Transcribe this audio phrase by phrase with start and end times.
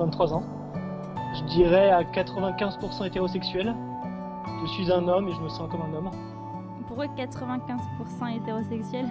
[0.00, 0.42] 23 ans.
[1.34, 3.74] Je dirais à 95% hétérosexuel.
[4.62, 6.10] Je suis un homme et je me sens comme un homme.
[6.86, 9.06] Pourquoi 95% hétérosexuel?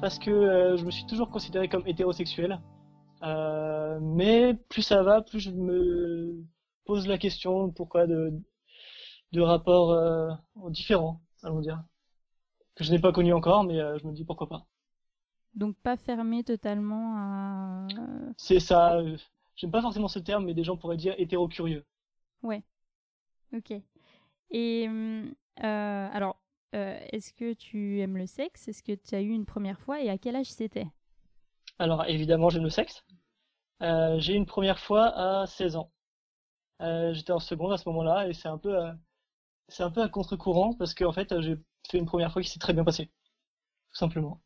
[0.00, 2.60] Parce que euh, je me suis toujours considéré comme hétérosexuel.
[3.24, 6.44] Euh, mais plus ça va, plus je me
[6.84, 8.32] pose la question pourquoi de,
[9.32, 10.30] de rapports euh,
[10.70, 11.82] différents, allons dire.
[12.76, 14.64] Que je n'ai pas connu encore, mais je me dis pourquoi pas.
[15.54, 17.86] Donc pas fermé totalement à...
[18.36, 19.02] C'est ça.
[19.52, 21.84] Euh, J'aime pas forcément ce terme, mais des gens pourraient dire hétéro-curieux.
[22.42, 22.62] Ouais.
[23.54, 23.72] Ok.
[24.50, 26.40] Et hum, euh, alors,
[26.74, 28.68] euh, est-ce que tu aimes le sexe?
[28.68, 30.88] Est-ce que tu as eu une première fois et à quel âge c'était?
[31.78, 33.04] Alors évidemment, j'aime le sexe.
[33.82, 35.06] Euh, j'ai eu une première fois
[35.42, 35.90] à 16 ans.
[36.82, 38.92] Euh, j'étais en seconde à ce moment-là et c'est un peu, euh,
[39.68, 41.56] c'est un peu à contre-courant parce qu'en fait, euh, j'ai
[41.90, 43.06] fait une première fois qui s'est très bien passée,
[43.90, 44.40] tout simplement.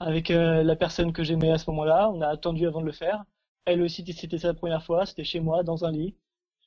[0.00, 2.92] Avec euh, la personne que j'aimais à ce moment-là, on a attendu avant de le
[2.92, 3.24] faire.
[3.66, 6.16] Elle aussi, c'était sa première fois, c'était chez moi, dans un lit.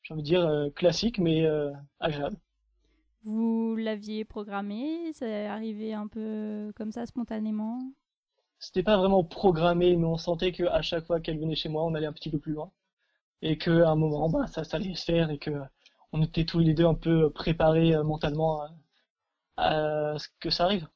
[0.04, 2.38] J'ai envie de dire euh, classique, mais euh, agréable.
[3.24, 5.12] Vous l'aviez programmé?
[5.14, 7.80] C'est arrivé un peu comme ça, spontanément?
[8.60, 11.86] C'était pas vraiment programmé, mais on sentait que à chaque fois qu'elle venait chez moi,
[11.86, 12.72] on allait un petit peu plus loin.
[13.42, 15.52] Et qu'à un moment, bah, ça, ça allait se faire et que
[16.12, 20.66] on était tous les deux un peu préparés euh, mentalement à, à ce que ça
[20.66, 20.88] arrive.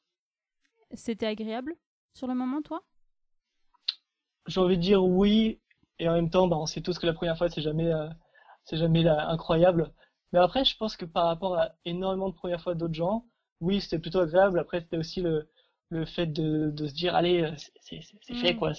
[0.92, 1.76] C'était agréable
[2.14, 2.82] sur le moment, toi?
[4.46, 5.60] J'ai envie de dire oui,
[5.98, 8.08] et en même temps, bah, on sait tous que la première fois, c'est jamais, euh,
[8.64, 9.92] c'est jamais là, incroyable.
[10.32, 13.26] Mais après, je pense que par rapport à énormément de premières fois d'autres gens,
[13.60, 14.58] oui, c'était plutôt agréable.
[14.58, 15.48] Après, c'était aussi le,
[15.90, 18.00] le fait de, de se dire, allez, euh, c'est
[18.34, 18.56] fait, Mm.
[18.56, 18.72] quoi.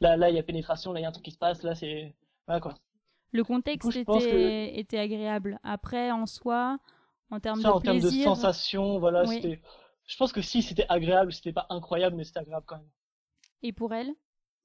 [0.00, 1.62] Là, là, il y a pénétration, là, il y a un truc qui se passe,
[1.62, 2.14] là, c'est,
[2.46, 2.74] voilà, quoi.
[3.32, 5.58] Le contexte coup, était, était agréable.
[5.64, 6.78] Après, en soi,
[7.30, 9.36] en termes Ça, de en termes de sensation, voilà, Oui.
[9.36, 9.62] c'était,
[10.08, 12.90] je pense que si, c'était agréable, c'était pas incroyable, mais c'était agréable quand même.
[13.62, 14.14] Et pour elle?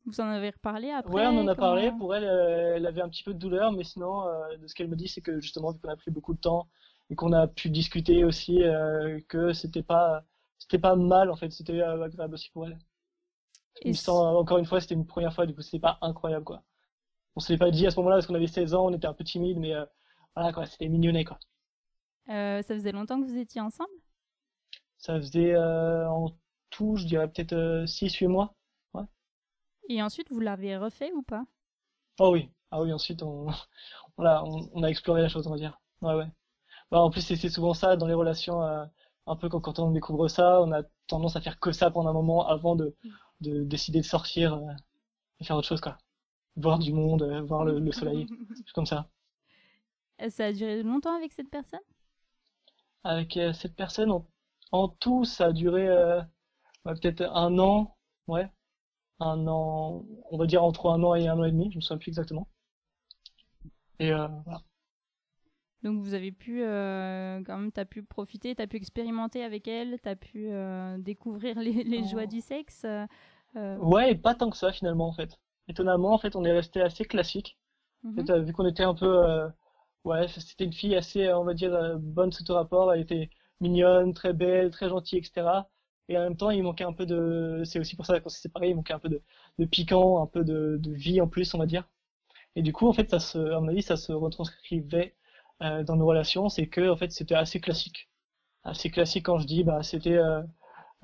[0.05, 1.91] Vous en avez reparlé après Ouais, on en a parlé.
[1.97, 4.75] Pour elle, euh, elle avait un petit peu de douleur, mais sinon, euh, de ce
[4.75, 6.67] qu'elle me dit, c'est que justement, vu qu'on a pris beaucoup de temps
[7.09, 10.23] et qu'on a pu discuter aussi, euh, que c'était pas,
[10.59, 12.77] c'était pas mal en fait, c'était agréable aussi pour elle.
[13.81, 16.63] Et me encore une fois, c'était une première fois, du coup, c'était pas incroyable quoi.
[17.35, 19.07] On se l'est pas dit à ce moment-là parce qu'on avait 16 ans, on était
[19.07, 19.73] un peu timide, mais
[20.35, 21.37] voilà quoi, c'était mignonnet quoi.
[22.27, 23.91] Ça faisait longtemps que vous étiez ensemble?
[24.97, 26.31] Ça faisait en
[26.75, 28.53] tout, je dirais peut-être euh, 6-8 mois.
[29.89, 31.45] Et ensuite, vous l'avez refait ou pas?
[32.19, 33.47] Oh oui, ah oui, ensuite on,
[34.17, 35.79] on, on a exploré la chose, on va dire.
[36.01, 36.27] Ouais, ouais.
[36.91, 38.85] Bah, en plus, c'est souvent ça dans les relations, euh,
[39.27, 42.09] un peu quand, quand on découvre ça, on a tendance à faire que ça pendant
[42.11, 42.95] un moment avant de,
[43.41, 44.71] de décider de sortir euh,
[45.41, 45.97] et faire autre chose, quoi.
[46.57, 48.27] Voir du monde, euh, voir le, le soleil,
[48.75, 49.09] comme ça.
[50.21, 51.79] Euh, Ça a duré longtemps avec cette personne?
[53.05, 54.27] Avec euh, cette personne, en,
[54.73, 56.19] en tout, ça a duré euh,
[56.85, 57.97] ouais, peut-être un an,
[58.27, 58.49] ouais.
[59.19, 61.81] Un an, on va dire entre un an et un an et demi, je me
[61.81, 62.47] souviens plus exactement.
[63.99, 64.61] Et euh, voilà.
[65.83, 69.99] Donc vous avez pu, euh, quand même, t'as pu profiter, t'as pu expérimenter avec elle,
[70.01, 72.07] t'as pu euh, découvrir les, les Oh.
[72.07, 72.85] joies du sexe.
[72.85, 73.05] euh,
[73.77, 75.39] Ouais, pas tant que ça finalement en fait.
[75.67, 77.57] Étonnamment, en fait, on est resté assez classique.
[78.05, 78.25] En mhm.
[78.25, 79.49] fait, euh, vu qu'on était un peu,
[80.05, 82.93] ouais, c'était une fille assez, on va dire, bonne sous tout rapport.
[82.93, 83.29] Elle était
[83.61, 85.69] mignonne, très belle, très gentille, etc.
[86.09, 88.41] Et en même temps, il manquait un peu de, c'est aussi pour ça qu'on s'est
[88.41, 89.21] séparés, il manquait un peu de,
[89.59, 91.87] de piquant, un peu de, de vie en plus, on va dire.
[92.55, 95.15] Et du coup, en fait, ça se, à mon avis, ça se retranscrivait
[95.63, 98.09] euh, dans nos relations, c'est que, en fait, c'était assez classique.
[98.63, 100.41] Assez classique quand je dis, bah, c'était euh,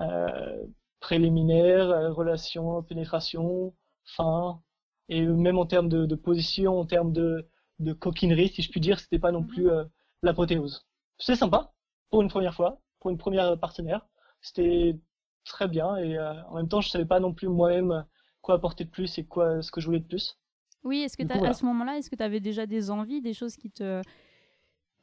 [0.00, 0.64] euh,
[1.00, 3.74] préliminaire, euh, relation, pénétration,
[4.04, 4.62] fin,
[5.08, 7.48] et même en termes de, de position, en termes de,
[7.80, 9.84] de coquinerie, si je puis dire, c'était pas non plus euh,
[10.22, 10.86] l'apothéose.
[11.18, 11.72] C'est sympa
[12.10, 14.06] pour une première fois, pour une première partenaire.
[14.42, 14.98] C'était
[15.44, 18.04] très bien et euh, en même temps, je savais pas non plus moi-même
[18.42, 20.38] quoi apporter de plus et quoi ce que je voulais de plus.
[20.84, 21.50] Oui, est-ce que coup, voilà.
[21.50, 24.02] à ce moment-là, est-ce que tu avais déjà des envies, des choses qui te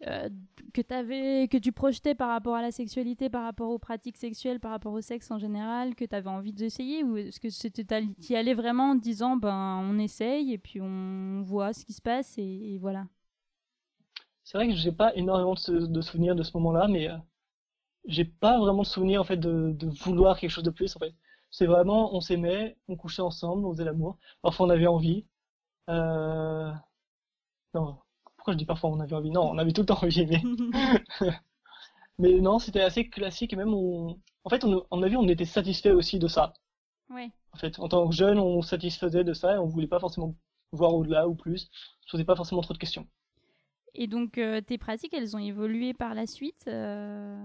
[0.07, 0.30] euh,
[0.74, 4.59] que t'avais que tu projetais par rapport à la sexualité, par rapport aux pratiques sexuelles,
[4.62, 7.83] par rapport au sexe en général, que tu avais envie d'essayer ou est-ce que c'était
[8.19, 12.01] t'y allais vraiment en disant ben on essaye et puis on voit ce qui se
[12.01, 13.07] passe et, et voilà.
[14.45, 17.18] C'est vrai que j'ai pas énormément de souvenirs de ce moment-là, mais euh,
[18.09, 21.00] j'ai pas vraiment le souvenir en fait de, de vouloir quelque chose de plus en
[21.00, 21.15] fait.
[21.51, 24.17] C'est vraiment, on s'aimait, on couchait ensemble, on faisait l'amour.
[24.41, 25.25] Parfois on avait envie.
[25.89, 26.71] Euh...
[27.73, 27.97] Non,
[28.35, 29.31] pourquoi je dis parfois on avait envie?
[29.31, 30.41] Non, on avait tout le temps envie, mais,
[32.19, 35.27] mais non, c'était assez classique et même on, en fait, on, on a vu, on
[35.27, 36.53] était satisfait aussi de ça.
[37.09, 37.29] Ouais.
[37.53, 40.35] En fait, en tant que jeune, on satisfaisait de ça et on voulait pas forcément
[40.71, 41.69] voir au-delà ou plus.
[42.01, 43.07] On se posait pas forcément trop de questions.
[43.95, 47.44] Et donc, euh, tes pratiques, elles ont évolué par la suite euh,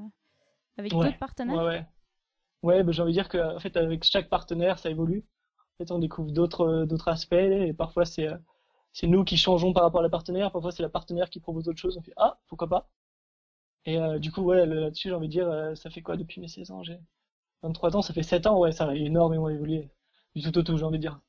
[0.78, 1.86] avec Ouais, d'autres partenaires Ouais, ouais.
[2.62, 5.24] Ouais, bah, j'ai envie de dire que, en fait, avec chaque partenaire, ça évolue.
[5.80, 8.36] En fait, on découvre d'autres, euh, d'autres aspects et parfois c'est, euh,
[8.92, 10.52] c'est nous qui changeons par rapport à la partenaire.
[10.52, 11.98] Parfois c'est la partenaire qui propose autre chose.
[11.98, 12.88] On fait, ah, pourquoi pas?
[13.86, 16.48] Et euh, du coup, ouais, là-dessus, j'ai envie de dire, ça fait quoi depuis mes
[16.48, 16.82] 16 ans?
[16.82, 16.98] J'ai
[17.62, 19.90] 23 ans, ça fait 7 ans, ouais, ça a énormément évolué.
[20.36, 21.20] Du tout au tout, j'ai envie de dire.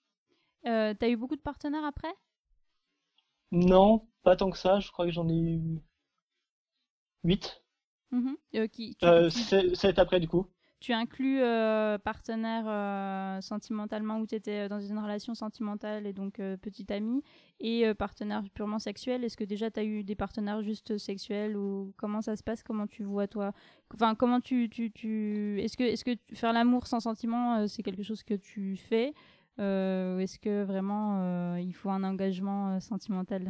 [0.67, 2.13] Euh, T'as eu beaucoup de partenaires après?
[3.51, 5.81] Non, pas tant que ça, je crois que j'en ai eu
[7.23, 7.64] 8.
[8.11, 8.35] Mhm.
[8.55, 10.45] Euh, qui, tu, Euh, tu- 7 après, du coup.
[10.79, 16.35] tu inclus euh, partenaire euh, sentimentalement où tu étais dans une relation sentimentale et donc
[16.61, 17.23] petite amie
[17.59, 19.23] et partenaire purement sexuel.
[19.23, 22.61] Est-ce que déjà tu as eu des partenaires juste sexuels ou comment ça se passe?
[22.61, 23.51] Comment tu vois toi?
[23.93, 24.69] Enfin, comment tu.
[24.69, 25.59] tu, tu...
[25.61, 29.13] Est-ce que, est que faire l'amour sans sentiment, c'est quelque chose que tu fais?
[29.57, 33.49] Ou Est-ce que vraiment il faut un engagement sentimental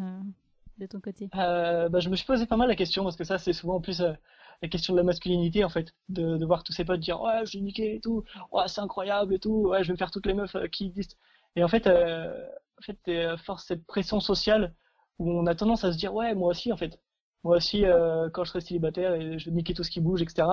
[0.77, 1.29] de ton côté?
[1.35, 3.75] Euh, bah, je me suis posé pas mal la question parce que ça, c'est souvent
[3.75, 4.13] en plus euh,
[4.61, 7.53] la question de la masculinité en fait, de, voir tous ses potes dire ouais, je
[7.53, 10.33] l'ai niqué et tout, ouais, c'est incroyable et tout, ouais, je vais faire toutes les
[10.33, 11.15] meufs euh, qui existent.
[11.55, 12.47] Et en fait, euh,
[12.79, 14.73] en fait, euh, force cette pression sociale
[15.19, 16.99] où on a tendance à se dire ouais, moi aussi en fait,
[17.43, 20.21] moi aussi euh, quand je serai célibataire et je vais niquer tout ce qui bouge,
[20.21, 20.47] etc.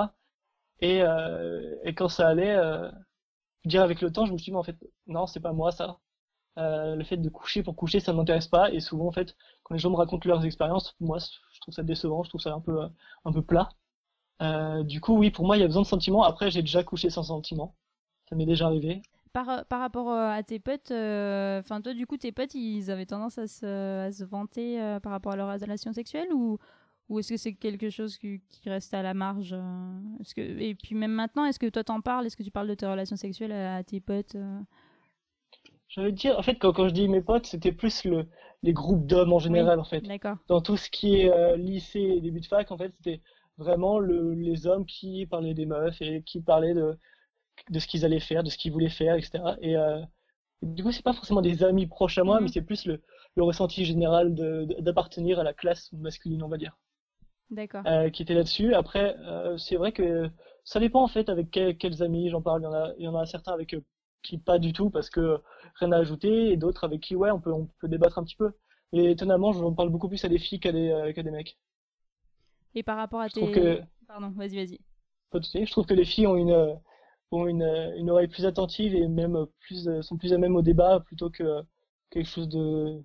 [0.81, 1.01] Et,
[1.85, 2.57] et quand ça allait,
[3.65, 4.77] je dire avec le temps, je me suis dit mais en fait
[5.07, 5.99] non, c'est pas moi ça.
[6.57, 8.71] Le fait de coucher pour coucher, ça m'intéresse pas.
[8.73, 11.83] Et souvent en fait quand les gens me racontent leurs expériences, moi, je trouve ça
[11.83, 12.81] décevant, je trouve ça un peu,
[13.25, 13.69] un peu plat.
[14.43, 16.25] Euh, du coup, oui, pour moi, il y a besoin de sentiments.
[16.25, 17.75] Après, j'ai déjà couché sans sentiments.
[18.29, 19.03] Ça m'est déjà arrivé.
[19.33, 22.91] Par, par rapport euh, à tes potes, euh, enfin toi du coup tes potes ils
[22.91, 23.65] avaient tendance à se,
[24.07, 26.59] à se vanter euh, par rapport à leur relation sexuelle ou,
[27.09, 30.43] ou est-ce que c'est quelque chose qui, qui reste à la marge euh, est-ce que,
[30.43, 32.27] Et puis même maintenant, est-ce que toi t'en parles?
[32.27, 34.61] Est-ce que tu parles de tes relations sexuelles à, à tes potes euh?
[35.89, 38.27] J'allais dire, en fait, quand, quand je dis mes potes, c'était plus le,
[38.63, 40.01] les groupes d'hommes en général, en fait.
[40.01, 40.37] D'accord.
[40.49, 43.21] Dans tout ce qui est euh, lycée et début de fac, en fait, c'était
[43.59, 46.99] vraiment le, les hommes qui parlaient des meufs et qui parlaient de,
[47.71, 49.57] de ce qu'ils allaient faire, de ce qu'ils voulaient faire, etc.
[49.63, 50.01] Et, euh,
[50.63, 52.43] du coup, c'est pas forcément des amis proches à moi, Mhm.
[52.43, 53.03] mais c'est plus le,
[53.37, 54.35] le ressenti général
[54.81, 56.79] d'appartenir à la classe masculine, on va dire.
[57.51, 57.87] D'accord.
[57.87, 58.75] euh, qui était là-dessus.
[58.75, 60.31] Après, euh, c'est vrai que
[60.65, 62.63] ça dépend en fait avec quel- quels amis j'en parle.
[62.63, 63.75] Il y en a, il y en a certains avec
[64.23, 65.41] qui pas du tout parce que
[65.77, 68.37] rien à ajouter, et d'autres avec qui ouais, on peut, on peut débattre un petit
[68.37, 68.53] peu.
[68.93, 71.57] Et étonnamment, j'en parle beaucoup plus à des filles qu'à des, qu'à des mecs.
[72.75, 73.51] Et par rapport à Je tes...
[73.51, 74.79] que, Pardon, vas-y, vas-y.
[75.35, 76.75] je trouve que les filles ont une, euh,
[77.31, 80.57] ont une, euh, une oreille plus attentive et même plus, euh, sont plus à même
[80.57, 81.63] au débat plutôt que
[82.11, 83.03] quelque chose de,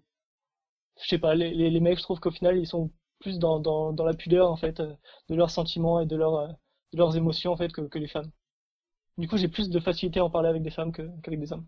[1.02, 3.60] je sais pas, les, les, les mecs, je trouve qu'au final, ils sont plus dans,
[3.60, 7.52] dans, dans la pudeur, en fait, de leurs sentiments et de, leur, de leurs émotions,
[7.52, 8.32] en fait, que, que les femmes.
[9.18, 11.68] Du coup, j'ai plus de facilité à en parler avec des femmes qu'avec des hommes.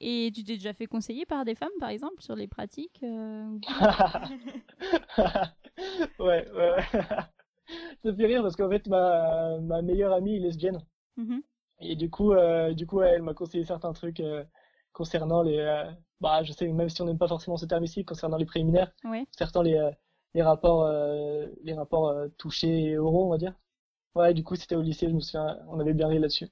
[0.00, 3.44] Et tu t'es déjà fait conseiller par des femmes, par exemple, sur les pratiques euh,
[3.46, 3.60] ou-
[6.18, 6.76] ouais, ouais.
[8.04, 10.80] Ça fait rire parce qu'en fait, ma, ma meilleure amie est lesbienne.
[11.16, 11.42] Mhm.
[11.80, 14.44] Et du coup, euh, du coup, elle m'a conseillé certains trucs euh,
[14.92, 15.84] concernant les,
[16.20, 18.92] bah, je sais, même si on n'aime pas forcément ce terme ici, concernant les préliminaires,
[19.04, 19.24] Ouais.
[19.30, 19.90] certains les,
[20.34, 20.88] les rapports,
[21.62, 23.54] les rapports touchés et oraux, on va dire.
[24.14, 26.48] Ouais, du coup, c'était au lycée, je me souviens, on avait bien ri là-dessus.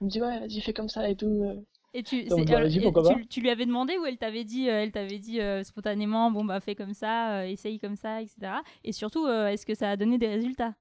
[0.00, 1.64] Elle me dit, ouais, vas-y, fais comme ça et tout.
[1.94, 1.98] Euh.
[1.98, 4.18] Et tu, Donc, c'est- alors, vas-y, et pourquoi tu, tu lui avais demandé ou elle
[4.18, 7.78] t'avait dit, euh, elle t'avait dit euh, spontanément, bon bah fais comme ça, euh, essaye
[7.78, 8.62] comme ça, etc.
[8.84, 10.74] Et surtout, euh, est-ce que ça a donné des résultats?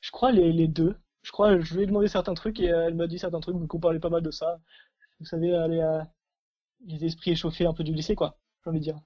[0.00, 0.96] Je crois les, les deux.
[1.22, 3.56] Je crois, je lui ai demandé certains trucs et euh, elle m'a dit certains trucs,
[3.56, 4.58] donc on parlait pas mal de ça.
[5.20, 5.50] Vous savez,
[6.86, 8.98] les esprits échauffés un peu du lycée, quoi, j'ai envie de dire.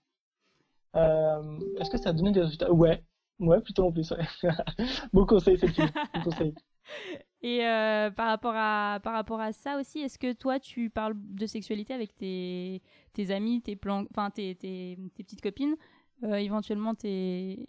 [0.96, 2.72] Euh, est-ce que ça a donné des résultats?
[2.72, 3.02] Ouais.
[3.38, 4.26] Ouais, plutôt en plus, ouais.
[5.12, 5.70] Bon conseil, fille.
[6.14, 6.54] Bon conseil.
[7.42, 11.14] Et euh, par, rapport à, par rapport à ça aussi, est-ce que toi tu parles
[11.16, 15.76] de sexualité avec tes, tes amis, tes plans, enfin tes, tes, tes petites copines,
[16.24, 17.68] euh, éventuellement tes,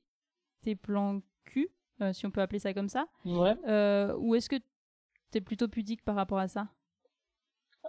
[0.63, 1.69] tes plans cul,
[2.01, 3.55] euh, si on peut appeler ça comme ça, Ouais.
[4.17, 4.55] ou est-ce que
[5.29, 6.67] t'es plutôt pudique par rapport à ça?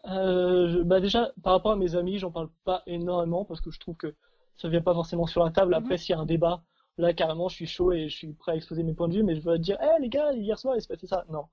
[0.04, 3.78] Je- bah déjà, par rapport à mes amis, j'en parle pas énormément parce que je
[3.78, 4.14] trouve que
[4.56, 5.74] ça vient pas forcément sur la table.
[5.74, 6.62] Après, s'il y a un débat,
[6.98, 9.22] là, carrément, je suis chaud et je suis prêt à exposer mes points de vue,
[9.22, 11.24] mais je veux dire, hé, les gars, hier soir, il s'est passé ça.
[11.28, 11.46] Non.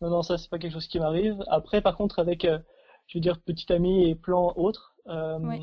[0.00, 1.42] Non, non, ça, c'est pas quelque chose qui m'arrive.
[1.48, 2.58] Après, par contre, avec, euh,
[3.06, 5.60] je veux dire, petit ami et plan autre, euh, Ouais.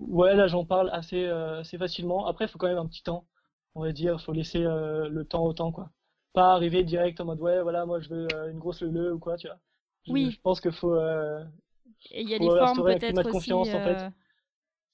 [0.00, 2.26] ouais, là, j'en parle assez, euh, assez facilement.
[2.26, 3.26] Après, il faut quand même un petit temps.
[3.74, 5.90] On va dire, faut laisser, le temps au temps, quoi.
[6.32, 9.36] pas arriver direct en mode ouais, voilà, moi je veux une grosse leu ou quoi,
[9.36, 9.58] tu vois.
[10.04, 10.30] Je, Oui.
[10.30, 10.96] Je pense qu'il faut,
[12.10, 13.32] Et il y a les formes peut-être climat de aussi.
[13.32, 13.98] confiance, en fait.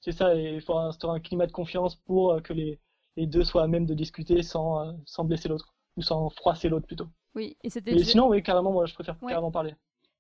[0.00, 2.80] c'est ça, il faut instaurer un climat de confiance pour que les,
[3.16, 6.86] les deux soient à même de discuter sans, sans blesser l'autre, ou sans froisser l'autre
[6.86, 7.08] plutôt.
[7.34, 9.32] Oui, et c'était Mais sinon, oui, carrément, moi je préfère Ouais.
[9.32, 9.74] carrément parler.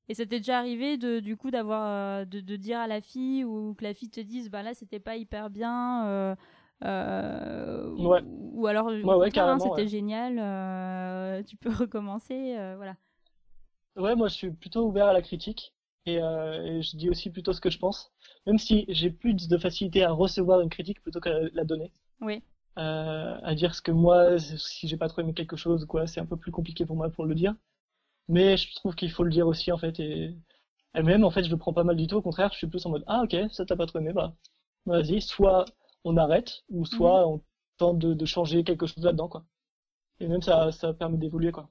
[0.08, 1.86] Et c'était déjà arrivé de du coup d'avoir
[2.22, 4.74] euh, de, de dire à la fille ou que la fille te dise bah là
[4.74, 6.36] c'était pas hyper bien euh,
[6.84, 8.22] euh, ou- Ouais.
[8.54, 12.96] ou, alors ouais, hein, c'était génial euh, tu peux recommencer voilà
[13.96, 15.72] Ouais, moi je suis plutôt ouvert à la critique
[16.04, 18.12] et, et je dis aussi plutôt ce que je pense,
[18.46, 21.90] même si j'ai plus de facilité à recevoir une critique plutôt qu'à la donner.
[22.20, 22.42] oui
[22.76, 26.26] à dire ce que moi, si j'ai pas trop aimé quelque chose quoi, c'est un
[26.26, 27.54] peu plus compliqué pour moi pour le dire.
[28.28, 30.36] Mais je trouve qu'il faut le dire aussi en fait et,
[30.96, 32.16] et même en fait je le prends pas mal du tout.
[32.16, 34.34] Au contraire, je suis plus en mode ah ok ça t'as pas trop aimé bah
[34.86, 35.66] vas-y soit
[36.04, 37.42] on arrête ou soit on
[37.78, 39.44] tente de, de changer quelque chose là-dedans quoi.
[40.20, 41.70] Et même ça ça permet d'évoluer quoi.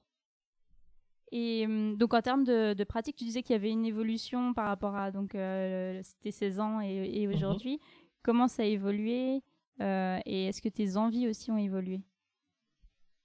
[1.32, 4.52] et hum, donc en termes de, de pratique tu disais qu'il y avait une évolution
[4.54, 7.58] par rapport à donc euh, c'était 16 ans et, et Mhm.
[7.58, 7.80] aujourd'hui
[8.22, 9.42] comment ça a évolué?
[9.80, 12.02] Euh, et est-ce que tes envies aussi ont évolué?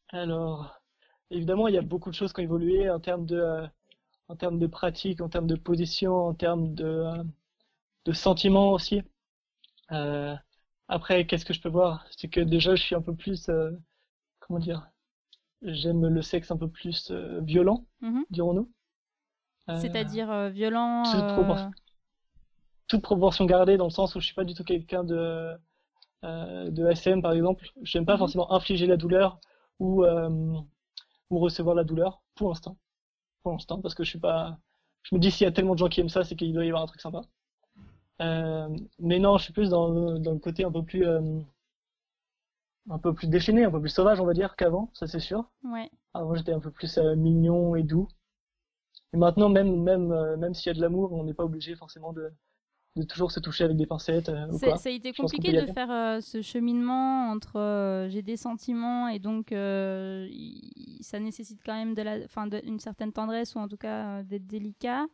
[0.09, 0.79] Alors,
[1.31, 3.67] évidemment, il y a beaucoup de choses qui ont évolué en termes de, euh,
[4.29, 7.23] en termes de pratique, en termes de position, en termes de, euh,
[8.05, 9.03] de sentiments aussi.
[9.91, 10.35] Euh,
[10.87, 12.05] après, qu'est-ce que je peux voir?
[12.17, 13.49] C'est que déjà, je suis un peu plus,
[14.39, 14.89] comment dire,
[15.61, 17.11] j'aime le sexe un peu plus
[17.41, 18.25] violent, Mhm.
[18.29, 18.71] dirons-nous.
[19.81, 21.71] C'est-à-dire violent toute proportion.
[22.87, 25.57] toute proportion gardée dans le sens où je suis pas du tout quelqu'un de,
[26.23, 27.67] de SM par exemple.
[27.83, 28.19] J'aime pas Mhm.
[28.19, 29.39] forcément infliger la douleur
[29.79, 30.29] ou, euh,
[31.29, 32.77] ou recevoir la douleur pour l'instant.
[33.43, 34.57] Pour l'instant, parce que je suis pas.
[35.03, 36.65] Je me dis s'il y a tellement de gens qui aiment ça, c'est qu'il doit
[36.65, 37.21] y avoir un truc sympa.
[38.21, 38.67] Euh,
[38.99, 41.21] mais non, je suis plus dans, dans le côté un peu plus euh,
[42.89, 45.49] un peu plus déchaîné, un peu plus sauvage, on va dire, qu'avant, ça c'est sûr.
[45.63, 48.07] ouais Avant, j'étais un peu plus euh, mignon et doux.
[49.13, 51.75] Et maintenant, même, même, euh, même s'il y a de l'amour, on n'est pas obligé
[51.75, 52.31] forcément de,
[52.97, 54.77] de toujours se toucher avec des pincettes euh, ou C'est- quoi.
[54.77, 59.19] ça a été compliqué de faire euh, ce cheminement entre euh, j'ai des sentiments et
[59.19, 64.23] donc ça nécessite quand même de la, de- une certaine tendresse ou en tout cas
[64.23, 65.05] d'être délicat.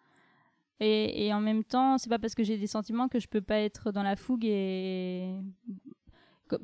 [0.80, 3.42] Et, et en même temps, c'est pas parce que j'ai des sentiments que je peux
[3.42, 5.36] pas être dans la fougue et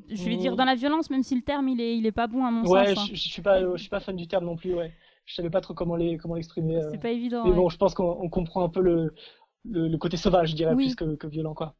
[0.08, 0.56] je vais dire Mm.
[0.56, 2.64] dans la violence, même si le terme il est, il est pas bon à mon
[2.68, 2.98] Ouais, sens.
[2.98, 3.06] hein.
[3.10, 4.92] je, je suis pas, je suis pas fan du terme non plus, ouais.
[5.26, 6.76] Je savais pas trop comment les, comment l'exprimer.
[6.76, 6.88] euh.
[6.90, 7.44] C'est pas évident.
[7.44, 7.56] Mais ouais.
[7.56, 9.14] bon, je pense qu'on on comprend un peu le,
[9.64, 10.86] le, le côté sauvage, je dirais, Oui.
[10.86, 11.74] plus que, que violent, quoi.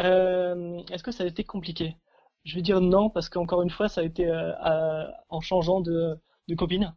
[0.00, 1.96] Euh, est-ce que ça a été compliqué?
[2.44, 5.80] Je vais dire non, parce qu'encore une fois, ça a été euh, à- en changeant
[5.80, 6.16] de,
[6.48, 6.94] de copine.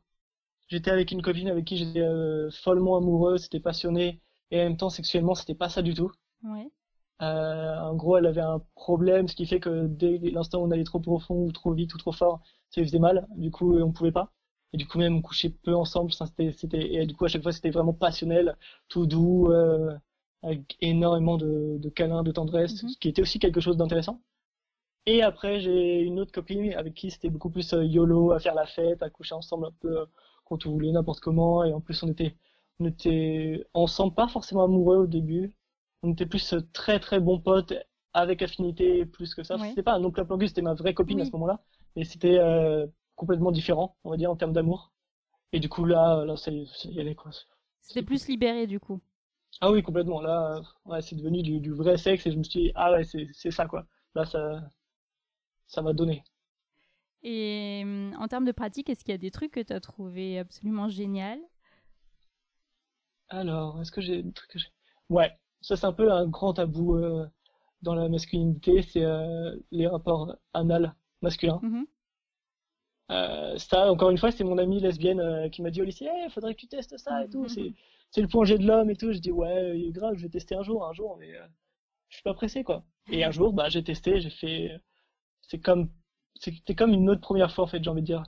[0.67, 4.77] J'étais avec une copine avec qui j'étais euh, follement amoureux, c'était passionné, et en même
[4.77, 6.11] temps, sexuellement, c'était pas ça du tout.
[6.43, 6.69] Ouais.
[7.21, 10.71] Euh, en gros, elle avait un problème, ce qui fait que dès l'instant où on
[10.71, 13.27] allait trop profond ou trop vite ou trop fort, ça lui faisait mal.
[13.35, 14.31] Du coup, on pouvait pas.
[14.73, 16.11] Et du coup, même on couchait peu ensemble.
[16.13, 18.55] Ça, c'était, c'était, et du coup, à chaque fois, c'était vraiment passionnel,
[18.87, 19.91] tout doux, euh,
[20.43, 22.89] avec énormément de, de câlins, de tendresse, Mhm.
[22.89, 24.21] ce qui était aussi quelque chose d'intéressant.
[25.05, 28.53] Et après, j'ai une autre copine avec qui c'était beaucoup plus euh, YOLO, à faire
[28.55, 30.05] la fête, à coucher ensemble un peu euh,
[30.45, 31.63] quand on voulait, n'importe comment.
[31.63, 32.35] Et en plus, on était,
[32.79, 35.53] on était ensemble, pas forcément amoureux au début.
[36.03, 37.73] On était plus euh, très très bons potes,
[38.13, 39.57] avec affinité plus que ça.
[39.57, 39.69] Ouais.
[39.69, 41.29] C'était pas un oncle Plangus, c'était ma vraie copine à Oui.
[41.29, 41.59] ce moment-là.
[41.95, 42.85] Mais c'était euh,
[43.19, 44.91] complètement différent, on va dire, en termes d'amour.
[45.51, 46.53] Et du coup, là, là, c'est,
[46.85, 47.31] y aller, quoi.
[47.81, 48.99] C'était plus libéré du coup.
[49.61, 50.21] Ah oui, complètement.
[50.21, 52.91] Là, euh, ouais, c'est devenu du, du vrai sexe et je me suis dit, ah
[52.93, 53.85] ouais, c'est, ça, quoi.
[54.15, 54.61] Là, ça,
[55.67, 56.23] ça m'a donné.
[57.21, 59.81] Et hum, en termes de pratique, est-ce qu'il y a des trucs que tu as
[59.81, 61.39] trouvé absolument génial?
[63.27, 64.69] Alors, est-ce que j'ai des trucs que j'ai...
[65.09, 67.27] Ouais, ça c'est un peu un grand tabou euh,
[67.81, 71.59] dans la masculinité, c'est euh, les rapports anal masculins.
[71.61, 71.85] Mhm.
[73.11, 76.07] Euh, ça, encore une fois, c'est mon amie lesbienne euh, qui m'a dit au lycée,
[76.25, 77.73] Eh, faudrait que tu testes ça et tout, c'est,
[78.11, 79.11] c'est le point G de l'homme et tout.
[79.11, 81.45] Je dis, ouais, euh, grave, je vais tester un jour, un jour, mais euh,
[82.09, 82.83] je suis pas pressé, quoi.
[83.11, 84.79] Et un jour, bah, j'ai testé, j'ai fait,
[85.41, 85.89] c'est comme,
[86.35, 88.23] c'était comme une autre première fois, en fait, j'ai envie de dire.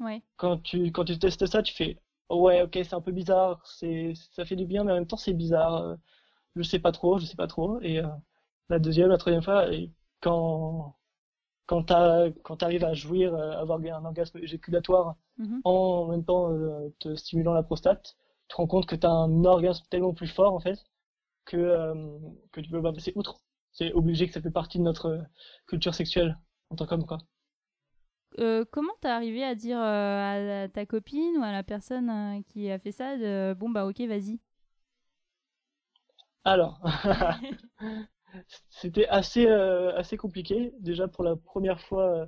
[0.00, 0.22] Ouais.
[0.36, 1.98] Quand tu, quand tu testes ça, tu fais,
[2.30, 5.16] ouais, ok, c'est un peu bizarre, c'est, ça fait du bien, mais en même temps,
[5.16, 5.96] c'est bizarre.
[6.56, 7.80] je sais pas trop, je sais pas trop.
[7.80, 8.02] Et
[8.68, 9.90] la deuxième, la troisième fois, et
[10.20, 10.94] quand,
[11.66, 15.62] quand t'as, quand t'arrives à jouir, euh, avoir un orgasme éjaculatoire Mhm.
[15.64, 18.16] en même temps euh, te stimulant la prostate,
[18.48, 20.78] tu te rends compte que t'as un orgasme tellement plus fort, en fait,
[21.46, 22.18] que, euh,
[22.52, 23.40] que tu peux pas passer outre.
[23.72, 25.22] C'est obligé que ça fait partie de notre euh,
[25.68, 26.38] culture sexuelle
[26.70, 27.18] en tant qu'homme, quoi.
[28.38, 32.78] Euh, comment t'es arrivé à dire à ta copine ou à la personne qui a
[32.78, 34.40] fait ça de bon bah ok vas-y
[36.44, 36.80] Alors,
[38.70, 40.72] c'était assez, euh, assez compliqué.
[40.80, 42.26] Déjà, pour la première fois, euh,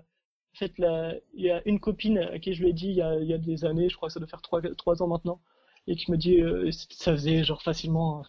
[0.54, 3.16] fait, là, il y a une copine à qui je l'ai dit il y a,
[3.18, 5.40] il y a des années, je crois que ça doit faire trois, trois ans maintenant,
[5.86, 8.24] et qui me dit, euh, ça faisait genre facilement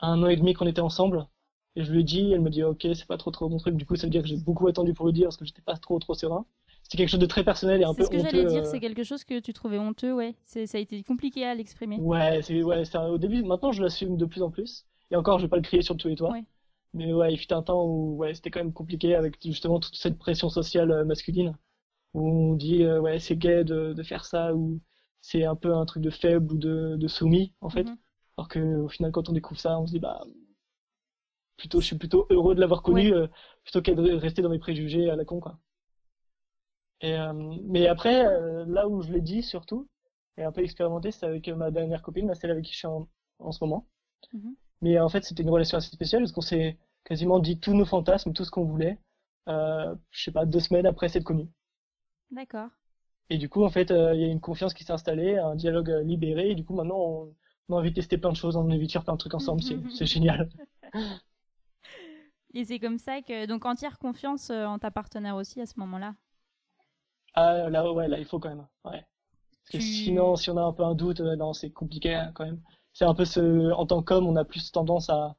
[0.00, 1.26] un an et demi qu'on était ensemble.
[1.74, 3.76] Et je lui ai dit, elle me dit, ok, c'est pas trop trop mon truc.
[3.76, 5.62] Du coup, ça veut dire que j'ai beaucoup attendu pour le dire parce que j'étais
[5.62, 6.46] pas trop trop serein.
[6.82, 8.30] C'était quelque chose de très personnel et un peu C'est ce que honteux.
[8.30, 10.36] j'allais dire, c'est quelque chose que tu trouvais honteux, ouais.
[10.44, 11.98] Ça a été compliqué à l'exprimer.
[11.98, 13.42] Ouais, c'est ouais, au début.
[13.42, 14.86] Maintenant, je l'assume de plus en plus.
[15.10, 16.30] Et encore, je vais pas le crier sur tous les toits.
[16.30, 16.44] Ouais.
[16.96, 19.96] Mais ouais, il fut un temps où ouais, c'était quand même compliqué avec justement toute
[19.96, 21.56] cette pression sociale euh, masculine
[22.14, 24.80] où on dit euh, ouais, c'est gay de, de faire ça ou
[25.22, 27.84] c'est un peu un truc de faible ou de, de soumis en fait.
[27.84, 27.98] Mhm.
[28.38, 30.22] Alors que au final, quand on découvre ça, on se dit bah
[31.58, 33.26] plutôt, je suis plutôt heureux de l'avoir connu euh,
[33.62, 35.58] plutôt qu'à rester dans mes préjugés à la con quoi.
[37.00, 37.32] Et euh,
[37.64, 38.24] mais après,
[38.66, 39.88] là où je l'ai dit surtout
[40.38, 43.08] et un peu expérimenté, c'est avec ma dernière copine, celle avec qui je suis en,
[43.38, 43.86] en ce moment.
[44.32, 44.56] Mhm.
[44.82, 47.86] Mais en fait, c'était une relation assez spéciale parce qu'on s'est quasiment dit tous nos
[47.86, 48.98] fantasmes, tout ce qu'on voulait.
[49.48, 51.48] Euh, je sais pas, deux semaines après s'être connus.
[52.30, 52.68] D'accord.
[53.30, 55.54] Et du coup, en fait, euh, il y a une confiance qui s'est installée, un
[55.54, 56.50] dialogue euh, libéré.
[56.50, 57.34] Et du coup, maintenant, on,
[57.68, 59.18] on a envie de tester plein de choses, on a envie de faire plein de
[59.18, 59.62] trucs ensemble.
[59.62, 60.48] C'est, génial.
[62.54, 63.46] Et c'est comme ça que.
[63.46, 66.14] Donc, entière confiance euh, en ta partenaire aussi à ce moment-là?
[67.34, 68.66] Ah, là, ouais, là, il faut quand même.
[68.84, 69.04] Ouais.
[69.62, 72.30] Parce que sinon, si on a un peu un doute, euh, non, c'est compliqué hein,
[72.34, 72.60] quand même.
[72.92, 75.36] C'est un peu ce, en tant qu'homme, on a plus tendance à,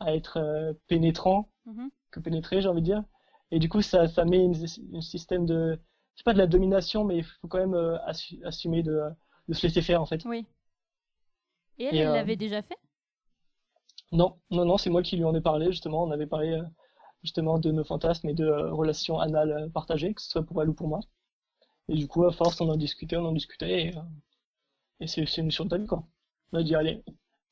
[0.00, 1.90] à être euh, pénétrant Mhm.
[2.10, 3.04] que pénétré, j'ai envie de dire.
[3.52, 4.54] Et du coup, ça, ça met une,
[4.94, 5.78] un système de,
[6.16, 9.00] c'est pas de la domination, mais il faut quand même euh, assu- assumer de,
[9.48, 10.22] de se laisser faire en fait.
[10.24, 10.46] Oui.
[11.78, 12.76] Et elle, elle euh, l'avait déjà fait?
[14.10, 16.02] Non, non, non, c'est moi qui lui en ai parlé justement.
[16.02, 16.62] On avait parlé euh,
[17.22, 20.70] justement de nos fantasmes et de euh, relations anales partagées, que ce soit pour elle
[20.70, 21.00] ou pour moi.
[21.88, 24.02] Et du coup, à force, on en discutait, on en discutait, et, euh,
[25.00, 26.04] et c'est c'est une ta vie, quoi.
[26.52, 27.02] On a dit, allez,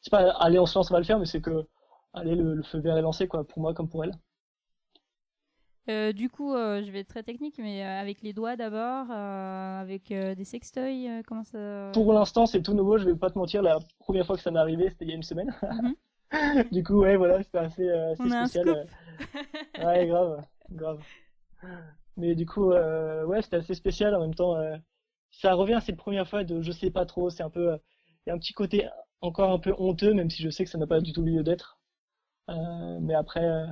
[0.03, 1.67] c'est pas, allez, on se lance, on va le faire, mais c'est que,
[2.15, 4.13] allez, le, le feu vert est lancé, quoi, pour moi comme pour elle.
[5.91, 9.07] Euh, du coup, euh, je vais être très technique, mais euh, avec les doigts d'abord,
[9.11, 13.39] euh, avec des sextoys, comment ça Pour l'instant, c'est tout nouveau, je vais pas te
[13.39, 15.55] mentir, la première fois que ça m'est arrivé, c'était il y a une semaine.
[15.63, 15.95] Mhm.
[16.73, 18.69] Du coup, ouais, voilà, c'était assez, assez On a un spécial.
[18.69, 18.85] euh.
[19.85, 21.01] Ouais, grave, grave.
[22.17, 24.57] Mais du coup, ouais, c'était assez spécial en même temps.
[25.31, 27.79] ça revient, c'est la première fois de je sais pas trop, c'est un peu,
[28.27, 28.89] il y a un petit côté
[29.21, 31.43] encore un peu honteux, même si je sais que ça n'a pas du tout lieu
[31.43, 31.79] d'être.
[32.51, 33.67] Euh, mais après, euh,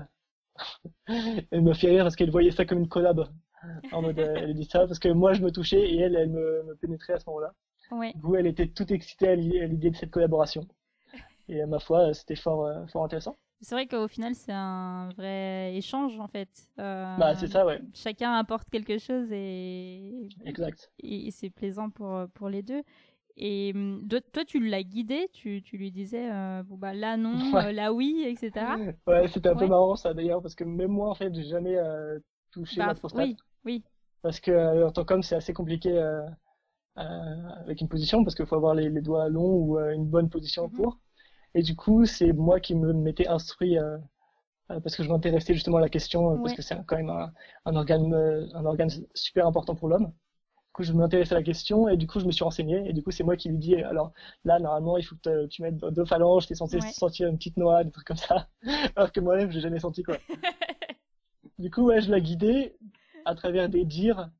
[1.50, 3.26] elle me fait rire parce qu'elle voyait ça comme une collab.
[3.92, 6.30] En mode, euh, elle dit ça parce que moi je me touchais et elle, elle
[6.30, 7.52] me, me pénétrait à ce moment-là.
[7.92, 8.12] Ouais.
[8.12, 10.66] Du coup, elle était toute excitée à l'i- à l'idée de cette collaboration.
[11.48, 13.36] Et à ma foi, c'était fort, fort intéressant.
[13.60, 16.48] C'est vrai qu'au final, c'est un vrai échange en fait.
[16.80, 17.80] Euh, Bah, c'est ça, ouais.
[17.94, 20.90] Chacun apporte quelque chose et, Exact.
[21.00, 22.82] et c'est plaisant pour, pour les deux.
[23.44, 27.38] Et hum, toi, tu l'as guidé, tu, tu lui disais, euh, bon, bah, là non,
[27.52, 27.64] Ouais.
[27.64, 28.76] euh, là oui, etc.
[29.06, 31.76] Ouais, c'était un peu marrant ça d'ailleurs, parce que même moi en fait, j'ai jamais
[31.76, 32.18] euh,
[32.50, 33.30] touché Bah, ma prostate.
[33.30, 33.84] oui, oui.
[34.22, 35.98] Parce que euh, en tant qu'homme, c'est assez compliqué
[36.96, 40.68] avec une position, parce qu'il faut avoir les, les doigts longs ou une bonne position
[40.68, 40.68] Mhm.
[40.68, 40.98] pour.
[41.54, 43.76] Et du coup, c'est moi qui me m'étais instruit,
[44.68, 47.32] parce que je m'intéressais justement à la question, parce que c'est quand même un,
[47.66, 48.12] un organe,
[48.54, 50.12] un organe super important pour l'homme.
[50.72, 52.88] Du coup, je m'intéressais à la question et du coup, je me suis renseigné.
[52.88, 54.12] Et du coup, c'est moi qui lui dis, alors
[54.44, 56.92] là, normalement, il faut que tu mettes deux phalanges, t'es censé Ouais.
[56.92, 58.48] sentir une petite noix, des trucs comme ça.
[58.96, 60.16] Alors que moi-même, j'ai jamais senti quoi.
[61.58, 62.76] Du coup, ouais, je l'ai guidé
[63.24, 64.30] à travers des dires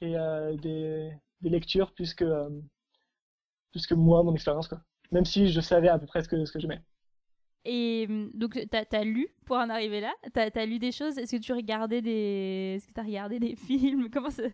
[0.00, 1.12] et euh, des,
[1.42, 2.50] des lectures plus que, euh,
[3.72, 4.80] plus que moi, mon expérience, quoi.
[5.12, 6.82] Même si je savais à peu près ce que, ce que j'aimais.
[7.64, 10.12] Et hum, donc, t'as as lu pour en arriver là?
[10.32, 11.18] T'as as lu des choses?
[11.18, 12.74] Est-ce que tu regardais des...
[12.76, 14.10] Est-ce que t'as regardé des films?
[14.10, 14.44] Comment ça...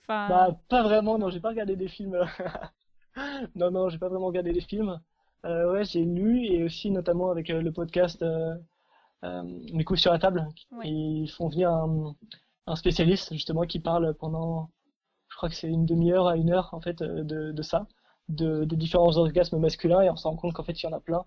[0.00, 0.28] Enfin...
[0.28, 2.18] Bah, pas vraiment, non, j'ai pas regardé des films.
[3.54, 5.00] non, non, j'ai pas vraiment regardé des films.
[5.44, 8.56] Euh, ouais, j'ai lu et aussi notamment avec euh, le podcast euh,
[9.24, 10.46] euh, Mes couilles sur la table.
[10.72, 10.88] Ouais.
[10.88, 12.14] Ils font venir un,
[12.66, 14.70] un spécialiste justement qui parle pendant,
[15.28, 17.86] je crois que c'est une demi-heure à une heure en fait euh, de, de ça,
[18.28, 20.92] de, des différents orgasmes masculins et on se rend compte qu'en fait il y en
[20.96, 21.24] a plein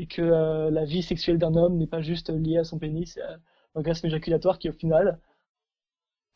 [0.00, 3.18] et que euh, la vie sexuelle d'un homme n'est pas juste liée à son pénis,
[3.18, 3.36] à
[3.74, 5.20] l'orgasme éjaculatoire qui au final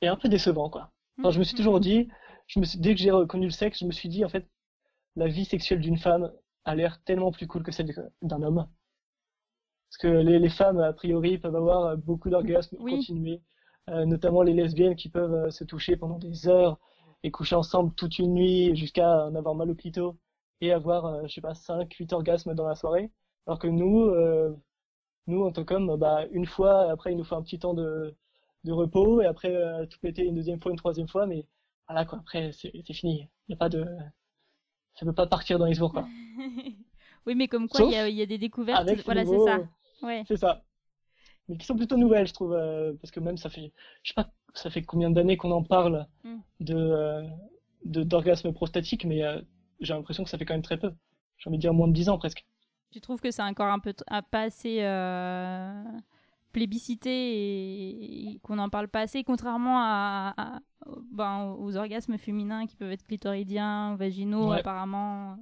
[0.02, 0.90] est un peu décevant quoi.
[1.18, 2.08] Enfin, je me suis toujours dit,
[2.48, 4.46] je me suis, dès que j'ai reconnu le sexe, je me suis dit, en fait,
[5.16, 6.30] la vie sexuelle d'une femme
[6.64, 7.88] a l'air tellement plus cool que celle
[8.20, 8.66] d'un homme.
[9.88, 12.96] Parce que les, les femmes, a priori, peuvent avoir euh, beaucoup d'orgasmes Oui.
[12.96, 13.40] continués,
[13.90, 16.78] euh, notamment les lesbiennes qui peuvent euh, se toucher pendant des heures
[17.22, 20.18] et coucher ensemble toute une nuit jusqu'à en avoir mal au clito
[20.60, 23.10] et avoir, euh, je sais pas, 5, 8 orgasmes dans la soirée.
[23.46, 24.54] Alors que nous, euh,
[25.26, 28.14] nous, en tant qu'hommes, bah, une fois, après, il nous faut un petit temps de,
[28.64, 31.46] de repos et après euh, tout péter une deuxième fois, une troisième fois, mais
[31.88, 33.28] voilà quoi, après c'est fini.
[33.48, 33.84] Il y a pas de.
[34.94, 36.06] Ça peut pas partir dans les jours quoi.
[37.26, 38.80] oui, mais comme quoi, il y, a- il y a des découvertes.
[38.80, 39.58] Avec voilà, c'est ça.
[40.02, 40.24] Ouais.
[40.26, 40.62] C'est ça.
[41.48, 43.72] Mais qui sont plutôt nouvelles, je trouve, euh, parce que même ça fait.
[44.02, 46.36] Je sais pas, ça fait combien d'années qu'on en parle Mm.
[46.60, 47.22] de, euh,
[47.84, 49.42] d'orgasme prostatique, mais euh,
[49.80, 50.90] j'ai l'impression que ça fait quand même très peu.
[51.36, 52.46] J'ai envie de dire moins de 10 ans presque.
[52.94, 53.92] Tu trouves que c'est encore un peu
[54.30, 55.82] pas assez euh,
[56.52, 60.60] plébiscité et, et qu'on n'en parle pas assez, contrairement à, à-
[61.10, 64.52] ben, aux orgasmes féminins qui peuvent être clitoridiens, vaginaux, Ouais.
[64.52, 65.38] apparemment.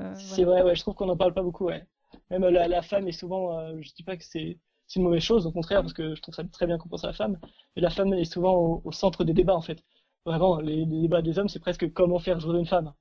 [0.00, 0.44] Euh, C'est voilà.
[0.44, 1.86] vrai, ouais, je trouve qu'on n'en parle pas beaucoup, ouais.
[2.30, 5.04] Même euh, la, la femme est souvent, euh, je dis pas que c'est c'est une
[5.06, 7.12] mauvaise chose, au contraire, parce que je trouve ça très bien qu'on pense à la
[7.14, 7.38] femme,
[7.74, 9.82] mais la femme est souvent au, au centre des débats, en fait.
[10.26, 12.92] Vraiment, les, les débats des hommes, c'est presque comment faire jouer une femme.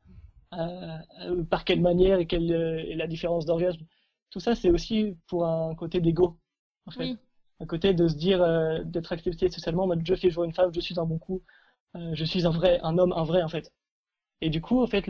[0.60, 3.86] Euh, euh, par quelle manière et quelle euh, est la différence d'orgasme.
[4.30, 6.38] Tout ça, c'est aussi pour un côté d'ego,
[6.86, 7.04] en fait.
[7.04, 7.18] Oui.
[7.60, 8.44] Un côté de se dire,
[8.84, 11.44] d'être accepté socialement, en mode, je fais jouer une femme, je suis un bon coup,
[11.96, 13.72] je suis un vrai, un homme, un vrai, en fait.
[14.42, 15.08] Et du coup, en fait,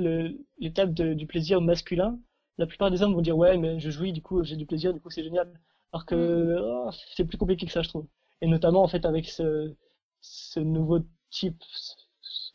[0.60, 2.20] l'étape du plaisir masculin,
[2.58, 4.94] la plupart des hommes vont dire ouais mais je jouis du coup j'ai du plaisir
[4.94, 5.52] du coup c'est génial
[5.92, 8.06] alors que oh, c'est plus compliqué que ça je trouve
[8.42, 9.74] et notamment en fait avec ce,
[10.22, 11.00] ce nouveau
[11.32, 11.64] type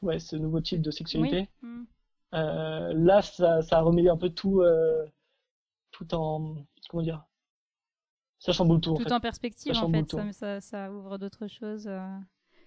[0.02, 1.68] ouais ce nouveau type de sexualité Oui.
[2.34, 5.06] Euh, là ça, ça a remis un peu tout euh,
[5.92, 6.56] tout en
[6.90, 7.24] comment dire
[8.38, 11.18] ça chamboule tout en Tout fait en perspective, Ça en fait, ça, ça, ça ouvre
[11.18, 11.86] d'autres choses.
[11.88, 12.18] euh.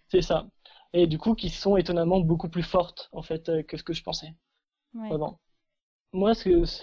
[0.09, 0.47] c'est ça
[0.93, 4.03] et du coup qui sont étonnamment beaucoup plus fortes en fait que ce que je
[4.03, 4.35] pensais
[4.93, 5.07] Ouais.
[5.07, 5.39] Vraiment.
[6.11, 6.33] Moi,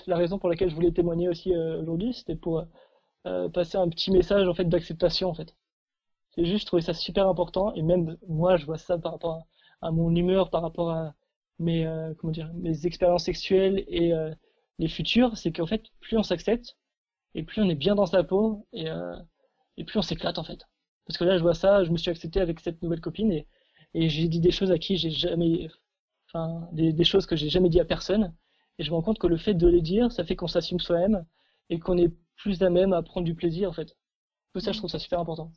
[0.06, 2.64] la raison pour laquelle je voulais témoigner aussi euh, aujourd'hui, c'était pour
[3.52, 5.54] passer un petit message en fait d'acceptation en fait.
[6.34, 9.46] C'est juste, je trouvais ça super important et même moi, je vois ça par rapport
[9.82, 11.14] à, à mon humeur, par rapport à
[11.58, 14.32] mes euh, comment dire, mes expériences sexuelles et euh,
[14.78, 16.76] les futures, c'est qu'en fait, plus on s'accepte
[17.34, 19.16] et plus on est bien dans sa peau et euh,
[19.76, 20.60] et plus on s'éclate en fait.
[21.06, 23.48] Parce que là, je vois ça, je me suis accepté avec cette nouvelle copine et
[23.94, 25.68] et j'ai dit des choses à qui j'ai jamais
[26.28, 28.34] enfin des, des choses que j'ai jamais dit à personne.
[28.78, 30.80] Et je me rends compte que le fait de les dire ça fait qu'on s'assume
[30.80, 31.24] soi-même
[31.70, 33.96] et qu'on est plus à même à prendre du plaisir en fait.
[34.54, 35.52] Tout ça je trouve ça super important.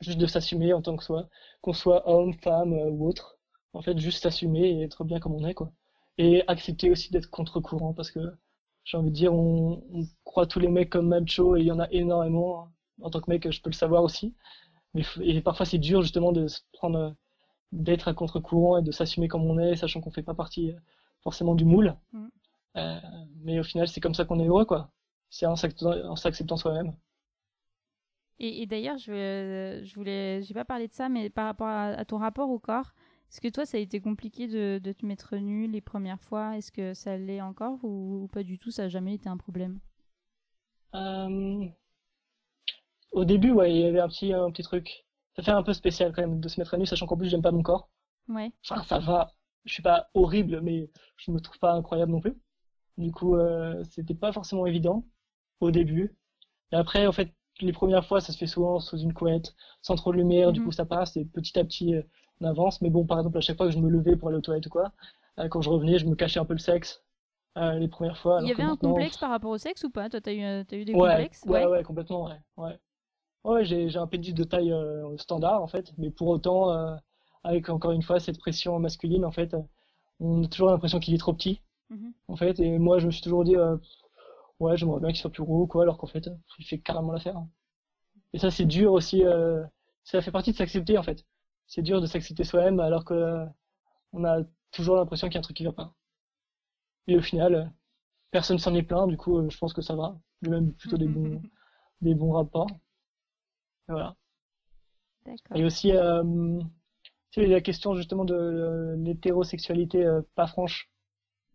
[0.00, 1.28] Juste de s'assumer en tant que soi
[1.62, 3.39] qu'on soit homme femme euh, ou autre
[3.72, 5.72] en fait juste s'assumer et être bien comme on est quoi
[6.18, 8.20] et accepter aussi d'être contre-courant parce que
[8.84, 11.72] j'ai envie de dire on, on croit tous les mecs comme macho et il y
[11.72, 12.68] en a énormément
[13.02, 14.34] en tant que mec je peux le savoir aussi
[14.94, 17.10] mais et parfois c'est dur justement de se prendre euh,
[17.72, 20.78] d'être à contre-courant et de s'assumer comme on est, sachant qu'on fait pas partie euh,
[21.22, 21.96] forcément du moule.
[22.12, 22.26] Mm.
[22.76, 23.00] Euh,
[23.42, 24.90] mais au final, c'est comme ça qu'on est heureux, quoi.
[25.28, 26.92] C'est en s'acceptant soi-même.
[28.40, 31.88] Et, et d'ailleurs, je, je voulais, j'ai pas parlé de ça, mais par rapport à,
[31.88, 32.92] à ton rapport au corps,
[33.30, 36.56] est-ce que toi, ça a été compliqué de, de te mettre nu les premières fois?
[36.58, 38.70] Est-ce que ça l'est encore ou, ou pas du tout?
[38.70, 39.80] Ça a jamais été un problème?
[40.94, 41.70] Euh,
[43.12, 45.04] Au début, ouais, il y avait un petit, un petit truc.
[45.36, 47.28] Ça fait un peu spécial quand même de se mettre à nu, sachant qu'en plus,
[47.28, 47.88] j'aime pas mon corps.
[48.28, 48.52] Ouais.
[48.68, 49.32] Enfin, ça va.
[49.66, 52.36] Je suis pas horrible, mais je me trouve pas incroyable non plus.
[52.98, 55.06] Du coup, euh, c'était pas forcément évident
[55.60, 56.16] au début.
[56.72, 59.96] Et après, en fait, les premières fois, ça se fait souvent sous une couette, sans
[59.96, 60.52] trop de lumière.
[60.52, 60.62] Du Mhm.
[60.62, 61.94] coup, ça passe et petit à petit,
[62.46, 62.80] avance.
[62.80, 64.66] Mais bon, par exemple, à chaque fois que je me levais pour aller aux toilettes
[64.66, 64.92] ou quoi,
[65.38, 67.02] euh, quand je revenais, je me cachais un peu le sexe
[67.58, 68.40] euh, les premières fois.
[68.42, 70.08] Il y avait un complexe par rapport au sexe ou pas?
[70.08, 71.44] Toi, t'as eu, euh, eu des Ouais, complexes?
[71.46, 72.78] ouais, ouais, complètement, ouais, ouais.
[73.44, 76.96] Ouais, j'ai, un pénis de taille euh, standard, en fait, mais pour autant, euh,
[77.44, 79.56] avec encore une fois cette pression masculine, en fait,
[80.20, 82.12] on a toujours l'impression qu'il est trop petit, Mhm.
[82.28, 83.56] en fait, et moi, je me suis toujours dit,
[84.60, 87.36] ouais, j'aimerais bien qu'il soit plus gros, quoi, alors qu'en fait, il fait carrément l'affaire.
[87.36, 87.48] hein.
[88.32, 89.24] Et ça, c'est dur aussi,
[90.04, 91.24] ça fait partie de s'accepter, en fait.
[91.70, 93.46] C'est dur de s'accepter soi-même, alors que euh,
[94.12, 95.94] on a toujours l'impression qu'il y a un truc qui va pas.
[97.06, 97.64] Et au final, euh,
[98.32, 100.18] personne s'en est plaint, du coup, euh, je pense que ça va.
[100.42, 101.40] J'ai même plutôt des bons,
[102.00, 102.66] des bons rapports.
[103.88, 104.16] Et voilà.
[105.24, 105.56] D'accord.
[105.56, 106.58] Et aussi, euh,
[107.30, 110.90] tu sais, la question justement de l'hétérosexualité euh, pas franche.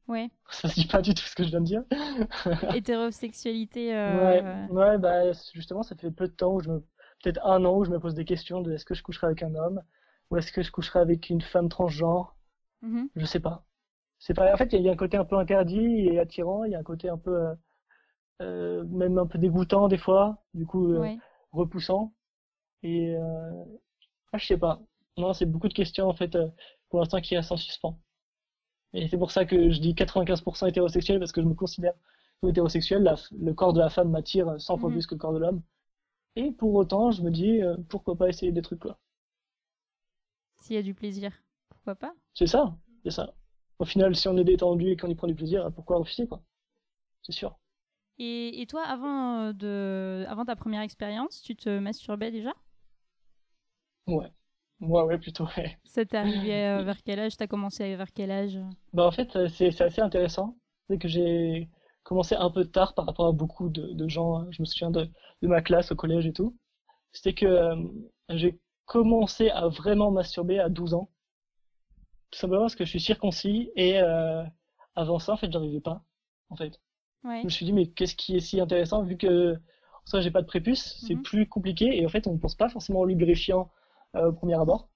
[0.08, 0.30] Ouais.
[0.50, 1.84] Ça se dit pas du tout ce que je viens de dire.
[2.74, 3.94] Hétérosexualité.
[3.94, 7.90] euh, Ouais, ouais, bah justement, ça fait peu de temps peut-être un an où je
[7.90, 9.82] me pose des questions de est-ce que je coucherai avec un homme?
[10.32, 12.36] Ou est-ce que je coucherai avec une femme transgenre?
[12.82, 13.10] mhm.
[13.16, 13.66] Je sais pas.
[14.20, 14.54] C'est pas.
[14.54, 16.64] En fait, il y a un côté un peu interdit et attirant.
[16.66, 17.56] Il y a un côté un peu, euh,
[18.42, 20.44] euh, même un peu dégoûtant des fois.
[20.54, 21.00] Du coup, euh,
[21.54, 22.14] repoussant.
[22.84, 23.16] Et
[24.34, 24.80] ah, je sais pas.
[25.18, 26.38] Non, c'est beaucoup de questions en fait
[26.90, 28.00] pour l'instant qui restent en suspens.
[28.94, 31.94] Et c'est pour ça que je dis 95% hétérosexuel parce que je me considère
[32.48, 33.04] hétérosexuel.
[33.04, 34.96] La- le corps de la femme m'attire 100 fois Mhm.
[34.96, 35.62] plus que le corps de l'homme.
[36.38, 39.00] Et pour autant, je me dis euh, pourquoi pas essayer des trucs quoi.
[40.66, 41.32] S'il y a du plaisir,
[41.70, 42.14] pourquoi pas?
[42.36, 43.34] C'est ça, c'est ça.
[43.80, 46.44] Au final, si on est détendu et qu'on y prend du plaisir, pourquoi refuser quoi?
[47.24, 47.58] C'est sûr.
[48.18, 50.26] et, et toi, avant, euh, de...
[50.30, 52.54] avant ta première expérience, tu te masturbais déjà?
[54.08, 54.32] Ouais.
[54.80, 55.46] Moi, ouais, plutôt.
[55.58, 55.78] Ouais.
[55.86, 57.38] Ça t'est arrivé euh, vers quel âge?
[57.38, 58.60] T'as commencé vers quel âge?
[58.94, 60.58] Bah en fait, euh, c'est assez intéressant.
[60.90, 61.70] C'est que j'ai
[62.04, 64.38] commencé un peu tard par rapport à beaucoup de, de gens.
[64.40, 64.48] hein.
[64.52, 65.10] Je me souviens de,
[65.42, 66.56] de ma classe au collège et tout.
[67.14, 67.76] C'était que euh,
[68.32, 71.10] j'ai commencé à vraiment masturber à 12 ans.
[72.32, 74.44] Tout simplement parce que je suis circoncis et euh,
[74.96, 76.04] avant ça, en fait, j'arrivais pas.
[76.50, 76.80] En fait,
[77.24, 77.40] Ouais.
[77.42, 79.58] je me suis dit mais qu'est-ce qui est si intéressant vu que
[80.06, 81.24] ça j'ai pas de prépuce, c'est Mhm.
[81.24, 83.72] plus compliqué et en fait on pense pas forcément au lubrifiant
[84.16, 84.90] euh, au premier abord.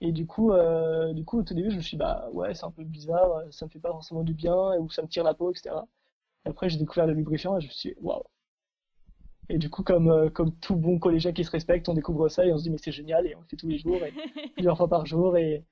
[0.00, 2.54] Et du coup, euh, du coup, au tout début, je me suis dit, bah ouais,
[2.54, 5.24] c'est un peu bizarre, ça me fait pas forcément du bien, ou ça me tire
[5.24, 5.86] la peau, etc.
[6.46, 8.22] Et après, j'ai découvert le lubrifiant et je me suis dit, waouh.
[9.48, 12.44] Et du coup, comme, euh, comme tout bon collégien qui se respecte, on découvre ça
[12.44, 14.12] et on se dit, mais c'est génial, et on le fait tous les jours, et
[14.54, 15.64] plusieurs fois par jour, et,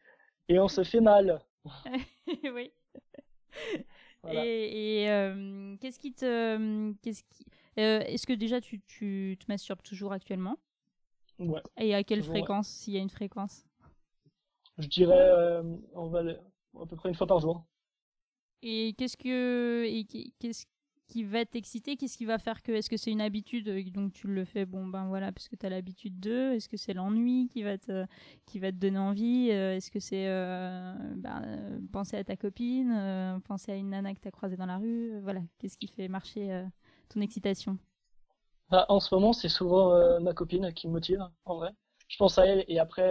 [0.48, 1.40] et on se fait mal.
[2.44, 2.70] oui.
[4.22, 4.46] Voilà.
[4.46, 6.92] Et, et, euh, qu'est-ce qui te.
[7.02, 7.44] Qu'est-ce qui...
[7.78, 10.56] euh, Est-ce que déjà tu, tu te masturbes toujours actuellement?
[11.38, 11.60] Ouais.
[11.78, 13.66] Et à quelle Toujours, fréquence, s'il y a une fréquence?
[14.78, 15.30] Je dirais,
[15.94, 17.64] on va à peu près une fois par jour.
[18.62, 19.84] Et qu'est-ce que.
[19.84, 20.04] Et
[20.38, 20.64] qu'est-ce
[21.06, 22.72] qui va t'exciter Qu'est-ce qui va faire que.
[22.72, 25.56] Est-ce que c'est une habitude euh, donc tu le fais, bon ben voilà, parce que
[25.56, 28.06] tu as l'habitude de Est-ce que c'est l'ennui qui, va te,
[28.46, 32.36] qui va te donner envie Euh, Est-ce que c'est euh, ben, euh, penser à ta
[32.36, 35.78] copine euh, Penser à une nana que tu as croisée dans la rue Voilà, qu'est-ce
[35.78, 36.64] qui fait marcher euh,
[37.08, 37.78] ton excitation?
[38.70, 41.70] Bah, en ce moment, c'est souvent ma copine qui me motive, en vrai.
[42.08, 43.08] Je pense à elle et après,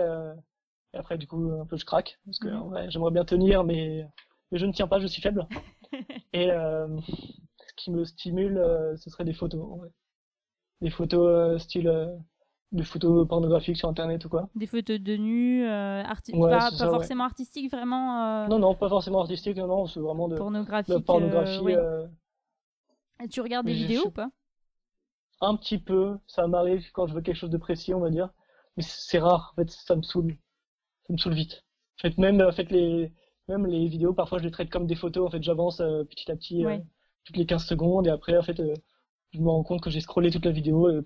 [0.94, 2.58] et après du coup, un peu je craque parce que Mhm.
[2.58, 4.06] en vrai, j'aimerais bien tenir, mais,
[4.52, 5.48] mais je ne tiens pas, je suis faible.
[6.34, 6.50] Et
[7.84, 9.90] qui me stimule, euh, ce serait des photos, en vrai.
[10.82, 12.08] Des photos euh, style, euh,
[12.72, 14.50] des photos pornographiques sur Internet ou quoi.
[14.56, 16.92] Des photos de nu, euh, arti- Ouais, pas, ça, ouais.
[16.92, 21.64] forcément artistiques, vraiment Non, non, pas forcément artistique, non, non, c'est vraiment de, pornographie.
[21.64, 21.78] ouais.
[23.24, 24.30] Et Tu regardes des vidéos je- ou pas?
[25.42, 28.30] Un petit peu, ça m'arrive quand je veux quelque chose de précis, on va dire.
[28.78, 30.38] Mais c'est rare, en fait, ça me saoule.
[31.08, 31.64] Ça me saoule vite.
[32.00, 33.12] En fait, même, en fait, les,
[33.48, 35.28] même les vidéos, parfois, je les traite comme des photos.
[35.28, 36.66] En fait, j'avance petit à petit.
[37.26, 38.74] Toutes les 15 secondes, et après, en fait, euh,
[39.32, 41.00] je me rends compte que j'ai scrollé toute la vidéo, et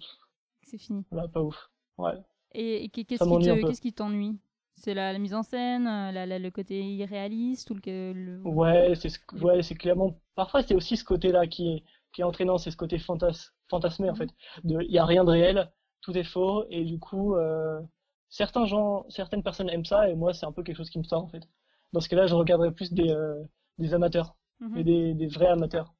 [0.63, 1.05] C'est fini.
[1.11, 1.69] voilà, pas ouf.
[1.97, 2.13] Ouais.
[2.53, 4.37] Et, et qu'est- qu'est-ce qui t'ennuie?
[4.75, 8.41] C'est la, la mise en scène, euh, la- la- le côté irréaliste ou le, le-
[8.47, 10.19] Ouais, c'est ce- ouais, c'est clairement.
[10.35, 14.09] Parfois, c'est aussi ce côté-là qui est, qui est entraînant, c'est ce côté fantas, fantasmé,
[14.09, 14.29] en fait.
[14.63, 17.79] Il y a rien de réel, tout est faux, et du coup, euh,
[18.29, 21.03] certains gens, certaines personnes aiment ça, et moi, c'est un peu quelque chose qui me
[21.03, 21.43] sort, en fait.
[21.93, 23.43] Dans ce cas-là, je regarderais plus des, euh,
[23.79, 24.83] des amateurs, Mhm.
[24.83, 25.93] des, des vrais amateurs.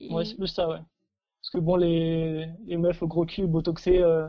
[0.00, 0.78] Et- Ouais, c'est plus ça, ouais.
[1.42, 4.28] Parce que bon, les, les meufs au gros cul, botoxés, euh,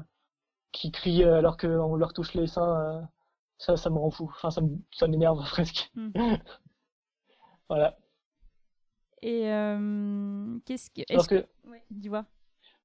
[0.71, 3.01] qui crient euh, alors qu'on leur touche les seins, euh,
[3.57, 4.31] ça, ça me rend fou.
[4.35, 5.91] Enfin, ça m'énerve presque.
[5.95, 6.11] Mm.
[7.69, 7.97] Voilà.
[9.21, 11.01] Et euh, qu'est-ce que.
[11.09, 12.25] Alors Est-ce que, Ouais, dis-moi.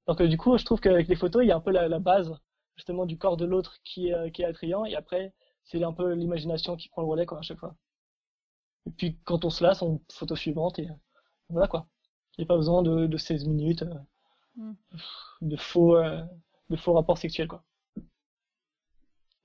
[0.07, 1.87] donc, euh, du coup, je trouve qu'avec les photos, il y a un peu la,
[1.89, 2.33] la base,
[2.77, 6.77] justement, du corps de l'autre qui, qui est attrayant, et après, c'est un peu l'imagination
[6.77, 7.75] qui prend le relais, quoi, à chaque fois.
[8.87, 10.89] Et puis, quand on se lasse, on photo suivante, et
[11.49, 11.87] voilà, quoi.
[12.39, 13.95] Il n'y a pas besoin de, de 16 minutes, euh,
[14.57, 14.73] Mm.
[15.43, 16.23] de faux, euh,
[16.71, 17.63] de faux rapports sexuels, quoi.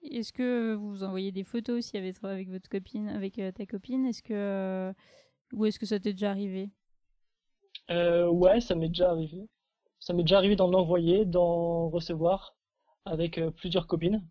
[0.02, 4.06] Est-ce que vous envoyez des photos aussi avec, avec votre copine, avec euh, ta copine?
[4.06, 4.93] Est-ce que.
[5.54, 6.69] Ou est-ce que ça t'est déjà arrivé?
[7.91, 9.48] Euh, ouais, ça m'est déjà arrivé.
[10.00, 12.56] Ça m'est déjà arrivé d'en envoyer, d'en recevoir
[13.06, 14.26] avec euh, plusieurs copines.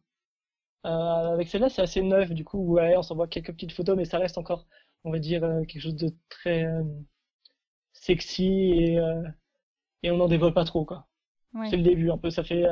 [0.87, 4.05] Euh, avec celle-là, c'est assez neuf, du coup, ouais, on s'envoie quelques petites photos, mais
[4.05, 4.67] ça reste encore,
[5.05, 6.83] on va dire, euh, quelque chose de très euh,
[7.93, 9.23] sexy et, euh,
[10.03, 11.07] et on n'en dévoile pas trop, quoi.
[11.55, 11.69] Ouais.
[11.71, 12.31] C'est le début, un peu.
[12.31, 12.65] Ça fait,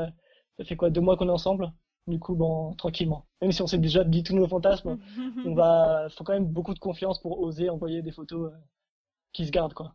[0.59, 1.73] ça fait quoi, deux mois qu'on est ensemble?
[2.09, 3.27] Du coup, bon, tranquillement.
[3.42, 4.99] Même si on s'est déjà dit tous nos fantasmes,
[5.47, 8.57] on va, faut quand même beaucoup de confiance pour oser envoyer des photos euh,
[9.33, 9.95] qui se gardent, quoi.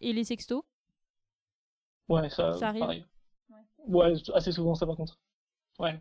[0.00, 0.64] Et les sextos?
[2.08, 2.80] Ouais, ça, Ça arrive?
[2.80, 3.04] pareil.
[3.88, 5.18] Ouais, assez souvent ça par contre.
[5.78, 6.00] Ouais.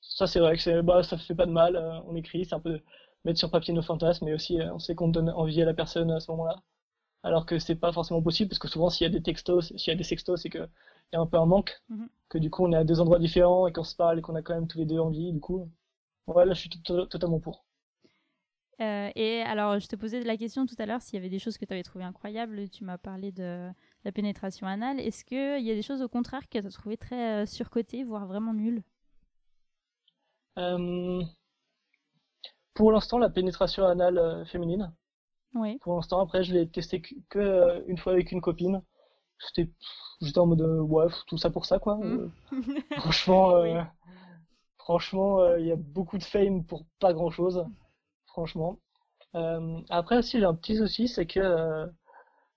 [0.00, 2.60] Ça c'est vrai que bah, ça fait pas de mal, euh, on écrit, c'est un
[2.60, 2.80] peu
[3.28, 5.74] mettre sur papier nos fantasmes, mais aussi euh, on sait qu'on donne envie à la
[5.74, 6.62] personne à ce moment-là.
[7.22, 9.92] Alors que c'est pas forcément possible, parce que souvent s'il y a des textos, s'il
[9.92, 10.58] y a des sextos, c'est que
[11.12, 12.08] il y a un peu un manque, Mhm.
[12.30, 14.34] que du coup on est à deux endroits différents et qu'on se parle et qu'on
[14.36, 15.70] a quand même tous les deux envie, du coup.
[16.28, 17.64] Ouais, là je suis to- totalement pour.
[18.80, 21.40] Euh, et alors, je te posais la question tout à l'heure s'il y avait des
[21.40, 22.68] choses que tu avais trouvées incroyables.
[22.70, 23.68] Tu m'as parlé de
[24.04, 25.00] la pénétration anale.
[25.00, 28.04] Est-ce qu'il y a des choses au contraire que tu as trouvées très euh, surcotées,
[28.04, 28.82] voire vraiment nulles?
[30.58, 31.22] Euh,
[32.78, 34.94] pour l'instant, la pénétration anale euh, féminine.
[35.54, 35.78] Oui.
[35.80, 38.80] Pour l'instant, après, je l'ai testé que, que, euh, une fois avec une copine.
[39.40, 39.68] C'était,
[40.22, 41.96] j'étais en mode, euh, ouais, tout ça pour ça, quoi.
[41.96, 42.30] Mm.
[42.98, 43.74] Franchement, Oui.
[44.78, 47.64] franchement, il y a beaucoup de fame pour pas grand-chose.
[48.26, 48.78] Franchement.
[49.34, 51.88] Euh, après aussi, j'ai un petit souci, c'est que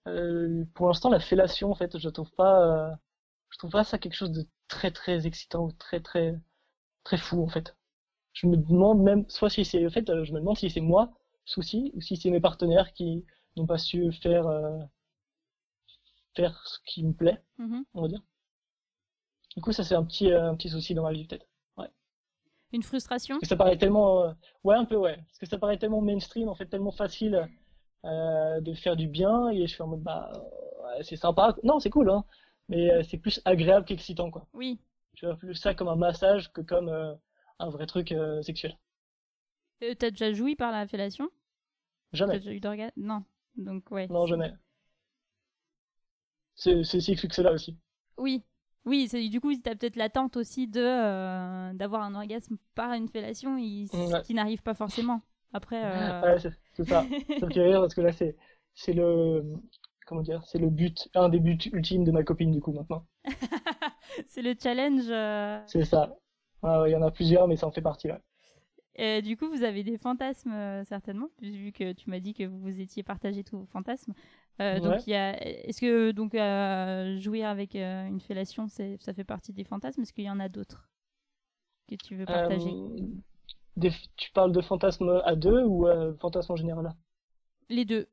[0.07, 2.95] euh, pour l'instant, la fellation, en fait, je trouve pas, euh,
[3.49, 6.39] je trouve pas ça quelque chose de très très excitant ou très très
[7.03, 7.75] très fou, en fait.
[8.33, 10.79] Je me demande même, soit si c'est, en fait, euh, je me demande si c'est
[10.81, 11.11] moi
[11.45, 13.25] souci ou si c'est mes partenaires qui
[13.57, 14.77] n'ont pas su faire euh,
[16.35, 17.83] faire ce qui me plaît, Mhm.
[17.93, 18.21] on va dire.
[19.55, 21.47] Du coup, ça c'est un petit, euh, un petit souci dans ma vie peut-être.
[22.73, 23.35] Une frustration?
[23.35, 24.31] Parce que ça paraît tellement, euh,
[24.63, 27.49] ouais un peu ouais, parce que ça paraît tellement mainstream, en fait tellement facile
[28.05, 30.31] de faire du bien et je suis en mode bah
[30.85, 32.23] ouais, c'est sympa, non c'est cool hein,
[32.69, 34.47] mais c'est plus agréable qu'excitant quoi.
[34.53, 34.79] Oui.
[35.15, 36.89] Tu vois plus ça comme un massage que comme
[37.61, 38.77] un vrai truc euh, sexuel.
[39.83, 41.29] Euh, T'as déjà joui par la fellation?
[42.11, 42.39] T'as Jamais.
[42.39, 43.23] déjà eu d'orgasme Non.
[43.55, 44.07] Donc, ouais.
[44.07, 44.53] Non jamais.
[46.55, 47.77] C'est c'est si exclu que cela aussi.
[48.17, 48.43] Oui.
[48.85, 53.55] Oui, du coup, t'as peut-être l'attente aussi de euh, d'avoir un orgasme par une fellation
[53.57, 54.21] Ouais.
[54.23, 55.21] qui n'arrive pas forcément.
[55.53, 57.03] Après, euh, Ouais, c'est c'est ça.
[57.39, 58.35] Ça me fait rire parce que là, c'est,
[58.73, 59.43] c'est le,
[60.07, 63.05] comment dire, c'est le but, un des buts ultimes de ma copine, du coup, maintenant.
[64.27, 65.03] c'est le challenge.
[65.09, 66.15] euh, C'est ça.
[66.63, 68.21] Il y en a plusieurs, mais ça en fait partie, ouais.
[68.95, 72.43] Et du coup, vous avez des fantasmes euh, certainement, vu que tu m'as dit que
[72.43, 74.13] vous étiez partagé tous vos fantasmes.
[74.59, 74.81] Euh, Ouais.
[74.81, 75.41] Donc, il y a...
[75.41, 78.97] est-ce que donc euh, jouir avec euh, une fellation, c'est...
[79.01, 80.01] ça fait partie des fantasmes?
[80.01, 80.89] Est-ce qu'il y en a d'autres
[81.87, 82.69] que tu veux partager?
[82.69, 83.07] Euh,
[83.77, 86.93] des- tu parles de fantasme à deux ou euh, fantasme en général?
[87.69, 88.07] Les deux.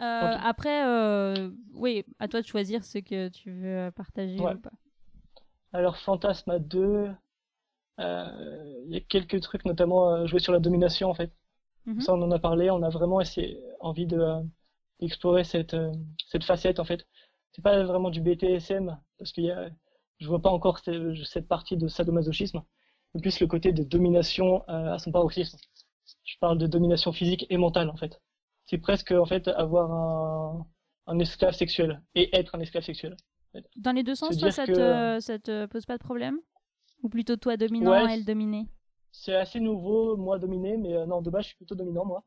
[0.00, 0.36] Euh.
[0.42, 4.54] Après, euh, oui, à toi de choisir ce que tu veux euh, partager Ouais.
[4.54, 4.72] ou pas.
[5.72, 7.12] Alors, fantasme à deux, euh,
[8.86, 11.32] il y a quelques trucs, notamment euh, jouer sur la domination, en fait.
[11.86, 12.00] Mhm.
[12.00, 14.42] Ça, on en a parlé, on a vraiment essayé, envie de, euh,
[15.00, 15.92] d'explorer cette, euh,
[16.28, 17.06] cette facette, en fait.
[17.52, 19.70] C'est pas vraiment du BTSM, parce qu'il y a,
[20.18, 22.62] je vois pas encore ce- cette partie de sadomasochisme,
[23.14, 25.58] mais plus le côté de domination euh, à son paroxysme.
[26.24, 28.20] Je parle de domination physique et mentale, en fait.
[28.66, 30.66] C'est presque, en fait, avoir un,
[31.06, 33.16] un esclave sexuel, et être un esclave sexuel.
[33.76, 36.38] Dans les deux sens, toi, ça que- te, ça te pose pas de problème?
[37.02, 38.68] Ou plutôt toi dominant, Ouais, elle dominée
[39.12, 42.24] C'est assez nouveau, moi dominé, mais euh, non, de base, je suis plutôt dominant, moi.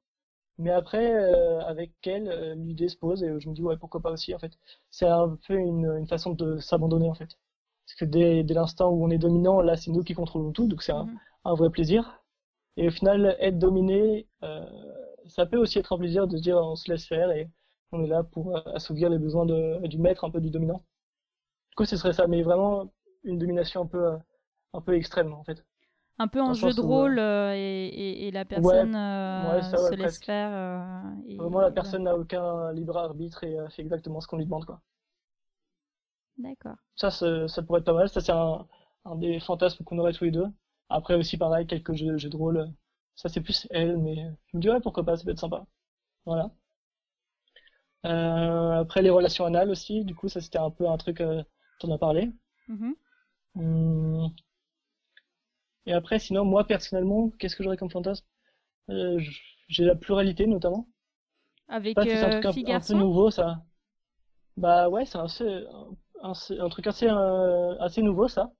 [0.59, 4.01] Mais après, euh, avec elle, euh, l'idée se pose et je me dis, ouais, pourquoi
[4.01, 4.53] pas aussi, en fait.
[4.91, 7.37] C'est un peu une, une façon de s'abandonner, en fait.
[7.87, 10.67] Parce que dès, dès l'instant où on est dominant, là, c'est nous qui contrôlons tout,
[10.67, 11.19] donc c'est un, Mhm.
[11.45, 12.23] un vrai plaisir.
[12.77, 14.65] Et au final, être dominé, euh,
[15.27, 17.49] ça peut aussi être un plaisir de se dire, on se laisse faire et
[17.93, 20.83] on est là pour assouvir les besoins de, du maître, un peu du dominant.
[21.71, 22.91] Du coup, ce serait ça, mais vraiment
[23.23, 24.13] une domination un peu,
[24.73, 25.65] un peu extrême, en fait.
[26.19, 28.99] Un peu en Dans jeu de où, rôle euh, et, et- et la personne euh,
[29.35, 30.23] ouais, ça, ouais, se laisse presque.
[30.23, 30.51] faire.
[30.53, 34.37] euh, et- Vraiment, la personne n'a aucun libre arbitre et euh, fait exactement ce qu'on
[34.37, 34.81] lui demande, quoi.
[36.37, 36.77] D'accord.
[36.95, 38.09] Ça, ça pourrait être pas mal.
[38.09, 38.67] Ça, c'est un,
[39.05, 40.47] un des fantasmes qu'on aurait tous les deux.
[40.89, 42.71] Après aussi, pareil, quelques jeux, jeux de rôle.
[43.15, 44.15] Ça, c'est plus elle, mais
[44.47, 45.65] je me dis, ouais, pourquoi pas, ça peut être sympa.
[46.25, 46.51] Voilà.
[48.05, 51.43] Euh, après, les relations anales aussi, du coup, ça, c'était un peu un truc, euh,
[51.81, 52.31] dont on a parlé.
[52.67, 52.93] Mhm.
[53.55, 54.35] Hum.
[55.85, 58.25] Et après, sinon, moi, personnellement, qu'est-ce que j'aurais comme fantasme?
[58.89, 59.19] Euh,
[59.67, 60.87] j'ai la pluralité, notamment.
[61.67, 63.63] Avec c'est un euh, truc un, peu nouveau, ça.
[64.57, 68.51] Bah ouais, c'est un, truc assez, euh, assez nouveau, ça.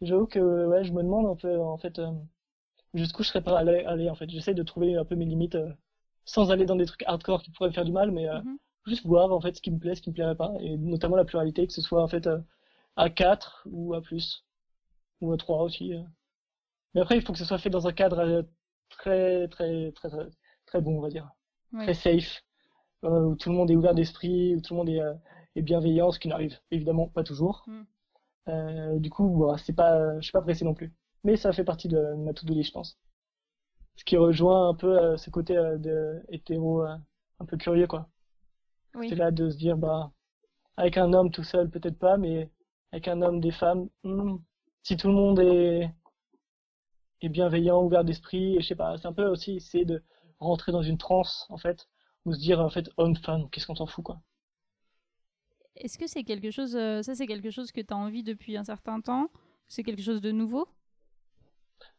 [0.00, 2.00] J'avoue que ouais, je me demande un peu, en fait,
[2.94, 4.28] jusqu'où je serais prêt à aller, aller, en fait.
[4.30, 5.56] J'essaie de trouver un peu mes limites,
[6.24, 8.58] sans aller dans des trucs hardcore qui pourraient me faire du mal, mais euh, Mhm.
[8.86, 11.16] juste voir, en fait, ce qui me plaît, ce qui me plairait pas, et notamment
[11.16, 12.38] la pluralité, que ce soit, en fait, euh,
[12.96, 14.44] à 4 ou à plus,
[15.20, 15.94] ou à 3 aussi.
[15.94, 16.02] euh.
[16.94, 18.42] Mais après, il faut que ce soit fait dans un cadre euh,
[18.88, 20.28] très, très, très, très,
[20.66, 21.28] très bon, on va dire
[21.80, 22.42] très safe,
[23.04, 25.14] euh, où tout le monde est ouvert d'esprit, où tout le monde est, euh,
[25.56, 27.64] est bienveillant, ce qui n'arrive évidemment pas toujours.
[27.66, 27.82] Mm.
[28.48, 30.92] Euh, du coup, voilà, c'est pas, je suis pas pressé non plus.
[31.24, 32.98] Mais ça fait partie de ma to-do list, je pense.
[33.96, 36.96] Ce qui rejoint un peu euh, ce côté euh, de hétéro euh,
[37.40, 38.08] un peu curieux, quoi.
[38.94, 39.08] Oui.
[39.08, 40.12] C'est là de se dire, bah,
[40.76, 42.50] avec un homme tout seul, peut-être pas, mais
[42.92, 44.36] avec un homme, des femmes, hmm,
[44.82, 45.90] si tout le monde est,
[47.28, 50.02] bienveillant, ouvert d'esprit, et je sais pas, c'est un peu aussi essayer de
[50.40, 51.88] rentrer dans une transe, en fait,
[52.24, 54.20] ou se dire, en fait, homme-femme, qu'est-ce qu'on s'en fout, quoi.
[55.76, 58.56] Est-ce que c'est quelque chose, euh, ça c'est quelque chose que tu as envie depuis
[58.56, 59.28] un certain temps?
[59.68, 60.68] C'est quelque chose de nouveau?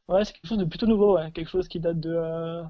[0.07, 2.63] Ouais, c'est quelque chose de plutôt nouveau, ouais, quelque chose qui date de, euh,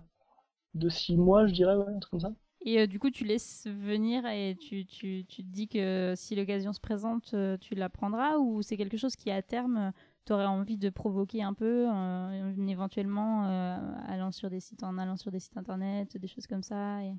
[0.75, 2.33] de six mois, je dirais, ouais, un truc comme ça.
[2.61, 6.35] Et euh, du coup, tu laisses venir et tu, tu, tu te dis que si
[6.35, 9.91] l'occasion se présente, euh, tu la prendras ou c'est quelque chose qui, à terme,
[10.25, 14.97] tu aurais envie de provoquer un peu, euh, éventuellement euh, allant sur des sites, en
[14.97, 17.15] allant sur des sites internet, des choses comme ça, et,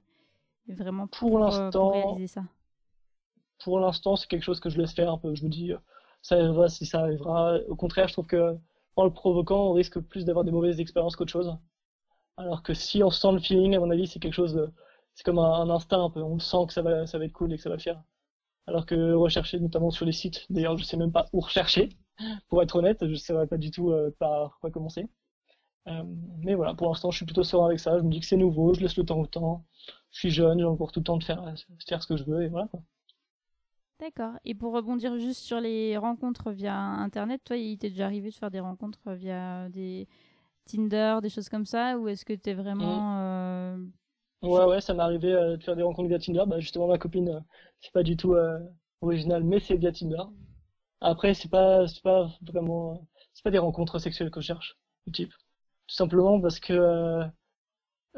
[0.69, 2.45] et vraiment Pour pour, euh, l'instant- réaliser ça?
[3.63, 5.35] pour l'instant, c'est quelque chose que je laisse faire un peu.
[5.35, 5.79] Je me dis, euh,
[6.23, 7.59] ça arrivera si ça arrivera.
[7.69, 8.57] Au contraire, je trouve que
[8.97, 11.57] en le provoquant, on risque plus d'avoir des mauvaises expériences qu'autre chose.
[12.39, 14.71] Alors que si on sent le feeling, à mon avis, c'est quelque chose de,
[15.15, 16.23] c'est comme un, un instinct un peu.
[16.23, 18.03] On sent que ça va, ça va être cool et que ça va le faire.
[18.67, 21.91] Alors que rechercher, notamment sur les sites, d'ailleurs, je sais même pas où rechercher.
[22.49, 25.07] Pour être honnête, je saurais pas du tout euh, par quoi commencer.
[25.89, 26.03] Euh,
[26.41, 27.99] mais voilà, pour l'instant, je suis plutôt serein avec ça.
[27.99, 29.65] Je me dis que c'est nouveau, je laisse le temps au temps.
[30.11, 31.55] Je suis jeune, j'ai encore tout le temps de faire,
[31.87, 32.67] faire ce que je veux et voilà.
[32.69, 32.83] quoi.
[34.01, 34.33] D'accord.
[34.45, 38.35] Et pour rebondir juste sur les rencontres via Internet, toi, il t'est déjà arrivé de
[38.35, 40.07] faire des rencontres via des
[40.67, 43.21] Tinder, des choses comme ça, ou est-ce que t'es vraiment...
[43.21, 43.77] euh,
[44.43, 46.43] Ouais, ouais, ça m'est arrivé euh, de faire des rencontres via Tinder.
[46.47, 47.41] Bah, justement, ma copine, euh,
[47.81, 48.59] c'est pas du tout euh,
[49.01, 50.23] original, mais c'est via Tinder.
[51.01, 54.77] Après, c'est pas, c'est pas vraiment, c'est pas des rencontres sexuelles que je cherche,
[55.07, 55.33] du type.
[55.87, 57.25] Tout simplement parce que, euh,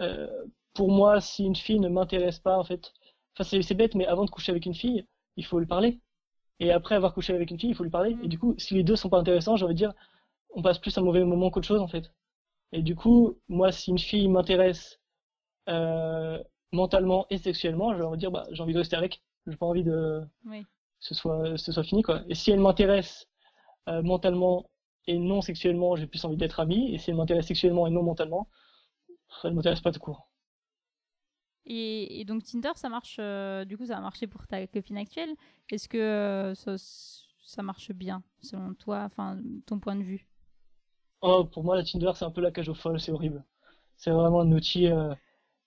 [0.01, 2.93] euh, pour moi, si une fille ne m'intéresse pas, en fait,
[3.35, 5.07] enfin, c'est, c'est bête, mais avant de coucher avec une fille,
[5.37, 6.01] il faut lui parler.
[6.61, 8.17] Et après avoir couché avec une fille, il faut lui parler.
[8.23, 9.95] Et du coup, si les deux sont pas intéressants, j'ai envie de dire,
[10.55, 12.13] on passe plus un mauvais moment qu'autre chose, en fait.
[12.73, 15.01] Et du coup, moi, si une fille m'intéresse,
[15.69, 19.23] euh, mentalement et sexuellement, j'ai envie de dire, bah, j'ai envie de rester avec.
[19.47, 20.65] J'ai pas envie de, Oui.
[21.01, 22.23] Ce soit, ce soit fini, quoi.
[22.29, 23.27] Et si elle m'intéresse
[23.89, 24.71] euh, mentalement
[25.07, 26.95] et non sexuellement, j'ai plus envie d'être ami.
[26.95, 28.49] Et si elle m'intéresse sexuellement et non mentalement,
[29.45, 30.29] elle m'intéresse pas tout court.
[31.67, 34.97] Et, et donc Tinder, ça marche, euh, du coup, ça a marché pour ta copine
[34.99, 35.35] actuelle.
[35.71, 36.77] Est-ce que euh, ça,
[37.45, 40.27] ça marche bien, selon toi, enfin, ton point de vue?
[41.21, 43.45] Oh, pour moi, la Tinder, c'est un peu la cage aux folles, c'est horrible.
[43.97, 44.89] C'est vraiment un outil.
[44.89, 45.15] euh,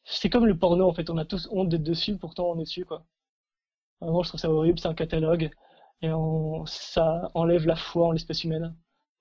[0.05, 1.09] C'est comme le porno, en fait.
[1.11, 3.05] On a tous honte d'être dessus, pourtant on est dessus, quoi.
[4.01, 4.79] Vraiment, je trouve ça horrible.
[4.79, 5.51] C'est un catalogue.
[6.01, 6.65] Et on...
[6.65, 8.75] ça enlève la foi en l'espèce humaine.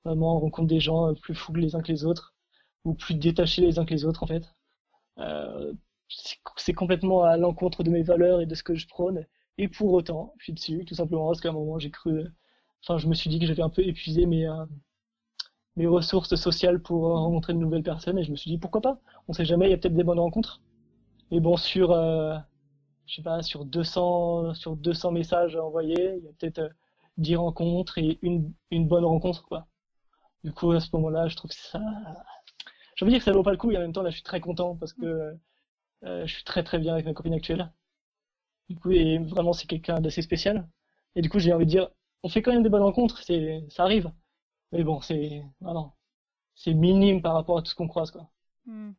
[0.04, 2.34] Vraiment, on rencontre des gens euh, plus fous les uns que les autres.
[2.84, 4.44] Ou plus détachés les uns que les autres, en fait.
[5.18, 5.72] Euh,
[6.56, 9.26] c'est complètement à l'encontre de mes valeurs et de ce que je prône.
[9.58, 12.24] Et pour autant, je suis dessus, tout simplement parce qu'à un moment, j'ai cru.
[12.82, 14.64] Enfin, je me suis dit que j'avais un peu épuisé mes, euh,
[15.76, 18.80] mes ressources sociales pour euh, rencontrer de nouvelles personnes et je me suis dit pourquoi
[18.80, 18.98] pas?
[19.28, 20.60] On sait jamais il y a peut-être des bonnes rencontres
[21.30, 22.36] mais bon sur euh,
[23.10, 26.68] je sais pas sur 200 sur 200 messages envoyés il y a peut-être euh,
[27.18, 29.66] 10 rencontres et une une bonne rencontre quoi
[30.44, 31.80] du coup à ce moment-là je trouve que ça
[32.96, 34.10] j'ai envie de dire que ça vaut pas le coup et en même temps là
[34.10, 35.36] je suis très content parce que
[36.04, 37.70] euh, je suis très très bien avec ma copine actuelle
[38.68, 40.68] du coup et vraiment c'est quelqu'un d'assez spécial
[41.16, 41.88] et du coup j'ai envie de dire
[42.22, 44.10] on fait quand même des bonnes rencontres c'est ça arrive
[44.72, 45.92] mais bon, c'est voilà,
[46.54, 48.30] c'est minime par rapport à tout ce qu'on croise, quoi.
[48.66, 48.92] Hmm.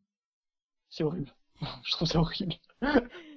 [0.89, 1.33] C'est horrible.
[1.83, 2.55] Je trouve ça horrible.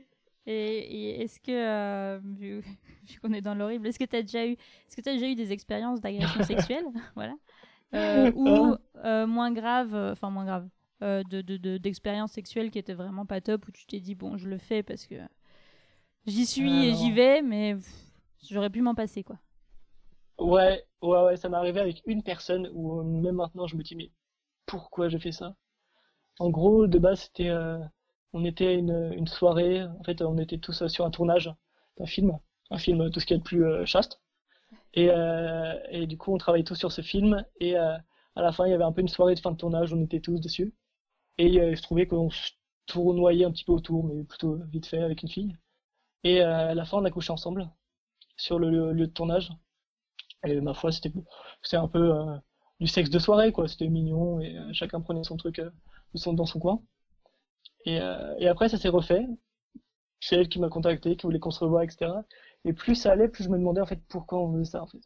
[0.46, 2.60] Et, et est-ce que, euh, vu,
[3.06, 5.28] vu qu'on est dans l'horrible, est-ce que tu as déjà eu, est-ce que tu déjà
[5.28, 6.84] eu des expériences d'agression sexuelle,
[7.16, 7.34] voilà,
[7.94, 10.68] euh, ou euh, moins grave, enfin moins grave,
[11.02, 14.36] de, de, de- d'expériences sexuelles qui étaient vraiment pas top, où tu t'es dit bon,
[14.38, 15.16] je le fais parce que
[16.26, 17.76] j'y suis Ah, et j'y vais, mais
[18.50, 19.38] j'aurais pu m'en passer quoi.
[20.38, 23.96] Ouais, ouais, ouais, ça m'est arrivé avec une personne où même maintenant je me dis
[23.96, 24.10] mais
[24.66, 25.56] pourquoi j'ai fait ça?
[26.40, 27.50] En gros, de base, c'était,
[28.34, 31.50] on était une, une soirée, en fait, on était tous sur un tournage
[31.98, 32.36] d'un film,
[32.70, 34.20] un film euh, tout ce qu'il y a de plus euh, chaste.
[34.94, 38.02] Et, euh, et du coup, on travaillait tous sur ce film et à
[38.36, 40.20] la fin, il y avait un peu une soirée de fin de tournage, on était
[40.20, 40.74] tous dessus.
[41.38, 42.28] Et je trouvais qu'on
[42.86, 45.56] tournoyait un petit peu autour, mais plutôt vite fait avec une fille.
[46.24, 47.68] Et à la fin, on a couché ensemble
[48.36, 49.52] sur le lieu de tournage.
[50.44, 51.12] Et ma foi, c'était
[51.72, 52.12] un peu
[52.80, 53.68] du sexe de soirée, quoi.
[53.68, 55.60] C'était mignon et chacun prenait son truc
[56.24, 56.82] dans son coin.
[57.84, 59.26] Et, euh, et après, ça s'est refait.
[60.20, 62.10] C'est elle qui m'a contacté, qui voulait qu'on se revoie, etc.
[62.64, 64.86] Et plus ça allait, plus je me demandais en fait pourquoi on faisait ça, en
[64.86, 65.00] fait.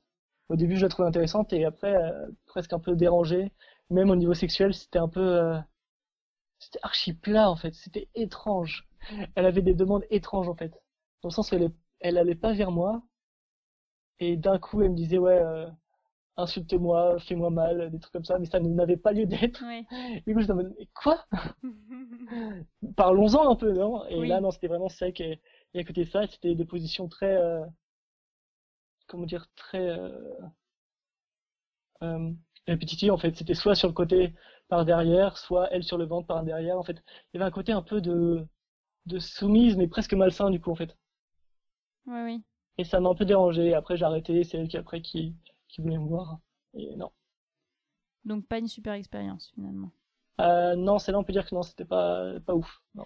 [0.48, 3.52] Au début, je la trouvais intéressante et après, euh, presque un peu dérangée.
[3.90, 5.58] Même au niveau sexuel, c'était un peu, euh,
[6.60, 7.74] c'était archi plat, en fait.
[7.74, 8.88] C'était étrange.
[9.34, 10.70] Elle avait des demandes étranges, en fait.
[11.22, 13.02] Dans le sens où elle, elle allait pas vers moi,
[14.20, 15.40] et d'un coup, elle me disait, ouais,
[16.39, 19.62] insulte-moi, fais-moi mal, des trucs comme ça, mais ça n'avait pas lieu d'être.
[19.62, 19.86] Ouais.
[20.26, 21.26] Du coup, je me disais, mais quoi?
[22.97, 24.05] Parlons-en un peu, non?
[24.09, 24.28] Et Oui.
[24.28, 25.20] là, non, c'était vraiment sec.
[25.20, 25.41] Et,
[25.74, 27.64] et à côté de ça, c'était des positions très, euh,
[29.07, 30.11] comment dire, très euh,
[32.03, 32.32] euh,
[32.66, 33.36] répétitives, en fait.
[33.36, 34.34] C'était soit sur le côté
[34.68, 36.78] par derrière, soit elle sur le ventre par derrière.
[36.78, 36.97] En fait,
[37.32, 38.47] il y avait un côté un peu de,
[39.07, 40.97] de soumise, mais presque malsain, du coup, en fait.
[42.07, 42.45] ouais, oui.
[42.78, 43.74] Et ça m'a un peu dérangé.
[43.74, 44.43] Après, j'ai arrêté.
[44.43, 45.34] C'est elle qui, après, qui,
[45.68, 46.38] qui voulait me voir.
[46.74, 47.10] Et non.
[48.24, 49.90] Donc pas une super expérience finalement.
[50.40, 52.80] Euh, non, celle-là, on peut dire que non, c'était pas, pas ouf.
[52.94, 53.04] Non.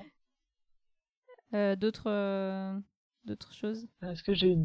[1.55, 2.79] Euh, d'autres, euh,
[3.25, 3.87] d'autres choses?
[4.03, 4.59] Est-ce que j'ai.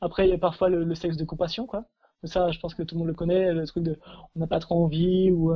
[0.00, 1.86] Après, il y a parfois le, le sexe de compassion, quoi.
[2.24, 3.98] Ça, je pense que tout le monde le connaît, le truc de
[4.34, 5.54] on n'a pas trop envie, ou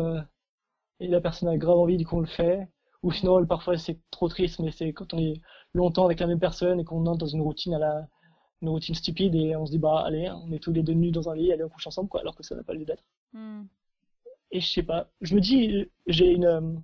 [1.00, 2.68] et la personne a grave envie, du coup on le fait.
[3.02, 5.40] Ou sinon, parfois c'est trop triste, mais c'est quand on est
[5.74, 8.08] longtemps avec la même personne et qu'on entre dans une routine à la
[8.64, 11.10] une routine stupide et on se dit bah allez, on est tous les deux nus
[11.10, 13.04] dans un lit, allez on couche ensemble, quoi, alors que ça n'a pas lieu d'être.
[13.32, 13.64] Hmm.
[14.50, 16.74] Et je sais pas, je me dis, j'ai une, euh,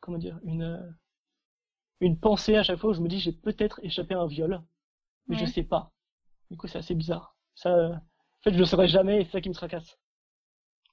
[0.00, 0.90] comment dire, une, euh,
[2.00, 4.60] une pensée à chaque fois où je me dis j'ai peut-être échappé à un viol,
[5.26, 5.92] mais je sais pas.
[6.50, 7.34] Du coup, c'est assez bizarre.
[7.54, 9.98] Ça, euh, en fait, je le saurais jamais et c'est ça qui me tracasse.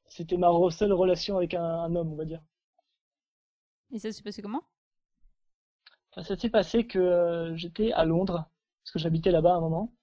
[0.07, 2.41] C'était ma seule relation avec un, un homme, on va dire.
[3.91, 4.63] Et ça s'est passé comment?
[6.15, 8.49] Ça s'est passé que j'étais à Londres,
[8.83, 9.93] parce que j'habitais là-bas à un moment.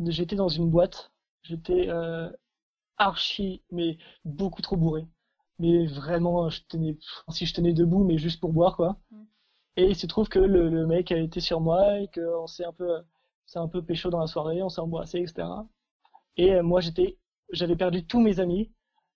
[0.00, 1.12] j'étais dans une boîte,
[1.42, 2.30] j'étais euh,
[2.98, 5.06] archi, mais beaucoup trop bourré.
[5.58, 8.98] Mais vraiment, je tenais, si je tenais debout, mais juste pour boire, quoi.
[9.10, 9.24] Mm.
[9.76, 12.64] Et il se trouve que le, le mec a été sur moi et qu'on s'est
[12.64, 13.02] un peu,
[13.46, 15.48] c'est un peu pécho dans la soirée, on s'est embrassé, etc.
[16.36, 17.18] Et euh, moi, j'étais,
[17.52, 18.70] j'avais perdu tous mes amis.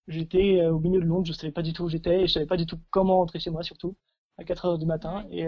[0.08, 2.32] J'étais euh, au milieu de Londres, je savais pas du tout où j'étais et je
[2.32, 3.96] savais pas du tout comment rentrer chez moi, surtout
[4.38, 5.26] à 4 heures du matin.
[5.30, 5.46] Et,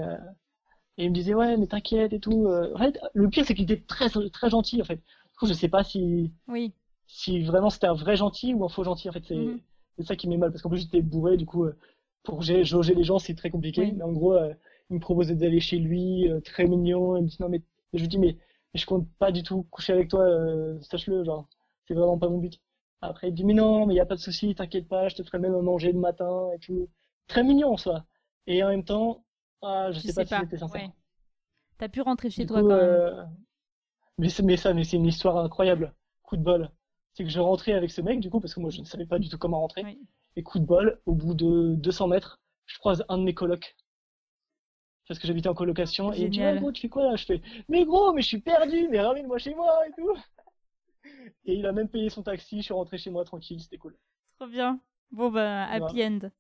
[0.99, 2.47] et il me disait ouais, mais t'inquiète et tout.
[2.47, 4.97] Euh, En fait, le pire c'est qu'il était très très gentil en fait.
[4.97, 6.73] Du coup, je sais pas si Oui.
[7.07, 9.09] si vraiment c'était un vrai gentil ou un faux gentil.
[9.09, 9.47] En fait, c'est
[9.99, 11.77] c'est ça qui m'est mal parce qu'en plus j'étais bourré, du coup euh,
[12.23, 13.83] pour jauger les gens c'est très compliqué.
[13.83, 13.93] Oui.
[13.97, 14.53] Mais en gros, euh,
[14.91, 17.17] il me proposait d'aller chez lui, euh, très mignon.
[17.17, 17.63] Il me dit non mais
[17.95, 18.37] je lui dis mais,
[18.75, 21.49] mais je compte pas du tout coucher avec toi, euh, sache-le, genre
[21.89, 22.61] c'est vraiment pas mon but.
[23.03, 25.17] Après il me dit mais non mais y a pas de souci, t'inquiète pas, je
[25.17, 26.89] te ferai même à manger le matin et tout.
[27.29, 28.05] Très mignon en soi.
[28.47, 29.25] Et en même temps,
[29.67, 30.83] ah, je sais pas si c'était sincère.
[30.83, 30.91] ouais.
[31.79, 33.03] T'as pu rentrer chez Du toi coup, quand même.
[33.13, 33.25] euh,
[34.19, 35.95] Mais, c'est- mais ça, mais c'est une histoire incroyable.
[36.23, 36.71] Coup de bol.
[37.15, 39.07] C'est que je rentrais avec ce mec, du coup, parce que moi, je ne savais
[39.07, 39.83] pas du tout comment rentrer.
[39.85, 39.99] Oui.
[40.37, 43.75] Et coup de bol, au bout de 200 mètres, je croise un de mes colocs.
[45.09, 46.13] Parce que j'habitais en colocation.
[46.13, 47.17] Et il me dit, ouais, gros, tu fais quoi là?
[47.17, 50.15] Je fais, mais gros, mais je suis perdu, mais ramène-moi chez moi et tout.
[51.47, 53.97] Et il a même payé son taxi, je suis rentré chez moi tranquille, c'était cool.
[54.39, 54.81] Trop bien.
[55.11, 56.31] Bon bah happy end.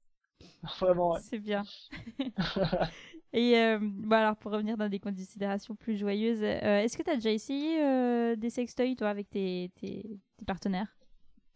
[0.80, 1.20] Vraiment, ouais.
[1.20, 1.64] C'est bien.
[3.32, 7.10] Et euh, bon, alors pour revenir dans des considérations plus joyeuses, euh, est-ce que tu
[7.10, 10.96] as déjà essayé euh, des sextoys toi avec tes, tes, tes partenaires?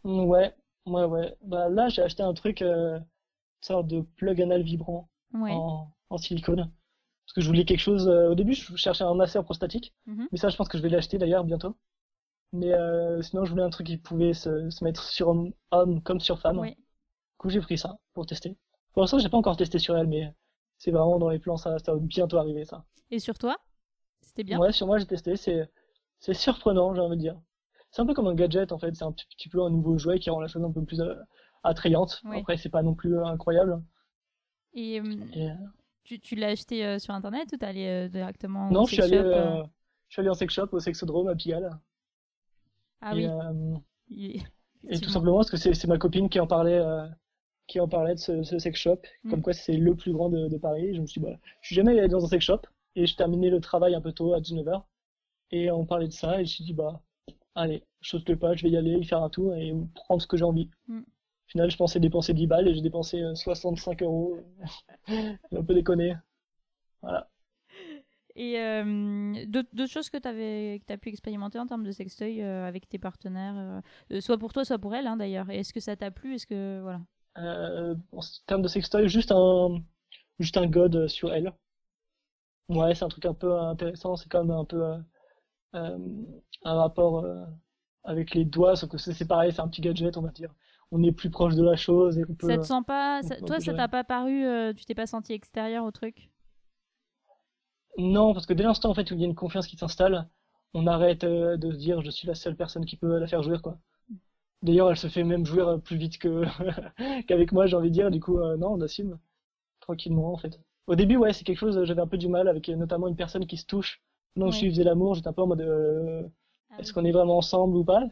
[0.04, 0.54] Ouais,
[0.86, 1.36] ouais, ouais.
[1.42, 3.04] Bah là, j'ai acheté un truc, euh, une
[3.62, 5.08] sorte de plug anal vibrant.
[5.32, 5.52] Ouais.
[5.52, 6.70] en, en silicone.
[7.26, 8.08] Parce que je voulais quelque chose.
[8.08, 9.94] au début, je cherchais un masseur prostatique.
[10.06, 10.28] Mhm.
[10.32, 11.76] Mais ça, je pense que je vais l'acheter d'ailleurs bientôt.
[12.52, 12.72] Mais
[13.22, 16.40] sinon, je voulais un truc qui pouvait se, se mettre sur homme, homme comme sur
[16.40, 16.58] femme.
[16.58, 16.74] Ouais.
[16.74, 16.76] Du
[17.38, 18.56] coup, j'ai pris ça pour tester.
[18.92, 20.34] Pour l'instant, j'ai pas encore testé sur elle, mais
[20.80, 22.84] c'est vraiment dans les plans, ça, ça va bientôt arriver, ça.
[23.10, 23.58] Et sur toi?
[24.22, 24.58] C'était bien?
[24.58, 25.36] Ouais, sur moi, j'ai testé.
[25.36, 25.70] C'est,
[26.18, 27.38] c'est surprenant, j'ai envie de dire.
[27.90, 28.96] C'est un peu comme un gadget, en fait.
[28.96, 31.02] C'est un petit, petit peu un nouveau jouet qui rend la chose un peu plus
[31.02, 31.14] euh,
[31.64, 32.22] attrayante.
[32.32, 33.82] Après, c'est pas non plus euh, incroyable.
[34.72, 35.50] Et, euh, Et,
[36.02, 39.12] tu, tu l'as acheté euh, sur internet ou t'es allé directement Non, je suis sex
[39.12, 39.68] allé, shop,
[40.08, 41.70] je suis allé en sex shop, au sexodrome à Pigalle.
[43.02, 43.28] Ah et,
[44.10, 44.42] oui.
[44.88, 46.80] et tout simplement parce que c'est ma copine qui en parlait,
[47.70, 49.30] qui en parlait de ce, ce sex shop, Mm.
[49.30, 50.94] comme quoi c'est le plus grand de, de Paris.
[50.94, 52.62] Je me suis dit, bah, je suis jamais allé dans un sex shop
[52.96, 54.82] et je terminais le travail un peu tôt à 19h
[55.52, 57.00] et on parlait de ça et je me suis dit, bah,
[57.54, 60.20] allez, je saute le pas, je vais y aller, y faire un tour et prendre
[60.20, 60.68] ce que j'ai envie.
[60.88, 60.98] Mm.
[61.00, 64.38] Au final, je pensais dépenser 10 balles et j'ai dépensé euh, 65 euros.
[65.08, 65.16] J'ai
[65.58, 66.16] un peu déconné.
[67.02, 67.28] Voilà.
[68.36, 72.88] Et euh, d'autres choses que tu as pu expérimenter en termes de sextoy euh, avec
[72.88, 73.80] tes partenaires, euh,
[74.16, 75.50] euh, soit pour toi, soit pour elle hein, d'ailleurs.
[75.50, 76.34] Est-ce que ça t'a plu?
[76.34, 77.00] Est-ce que voilà
[77.38, 79.82] Euh, en termes de sextoy, juste un,
[80.38, 81.52] juste un god sur elle.
[82.68, 84.16] Ouais, c'est un truc un peu intéressant.
[84.16, 84.96] C'est quand même un peu euh,
[85.74, 85.98] euh,
[86.64, 87.44] un rapport euh,
[88.04, 90.54] avec les doigts, sauf que c'est pareil, c'est un petit gadget, on va dire.
[90.92, 92.48] On est plus proche de la chose et on peut.
[92.48, 95.32] Ça te sent pas ça- Toi, ça t'a pas paru euh, Tu t'es pas senti
[95.32, 96.30] extérieur au truc?
[97.98, 100.28] Non, parce que dès l'instant en fait où il y a une confiance qui s'installe,
[100.74, 103.42] on arrête euh, de se dire je suis la seule personne qui peut la faire
[103.42, 103.78] jouir quoi.
[104.62, 106.44] D'ailleurs, elle se fait même jouir euh, plus vite que
[107.26, 108.10] qu'avec moi, j'ai envie de dire.
[108.10, 109.18] Du coup, euh, non, on assume
[109.80, 110.60] tranquillement en fait.
[110.88, 113.16] Au début, ouais, c'est quelque chose, euh, j'avais un peu du mal avec notamment une
[113.16, 114.02] personne qui se touche.
[114.36, 114.52] Non, Ouais.
[114.52, 116.28] je faisais l'amour, j'étais un peu en mode euh,
[116.70, 116.94] Ah est-ce oui.
[116.94, 118.04] qu'on est vraiment ensemble ou pas?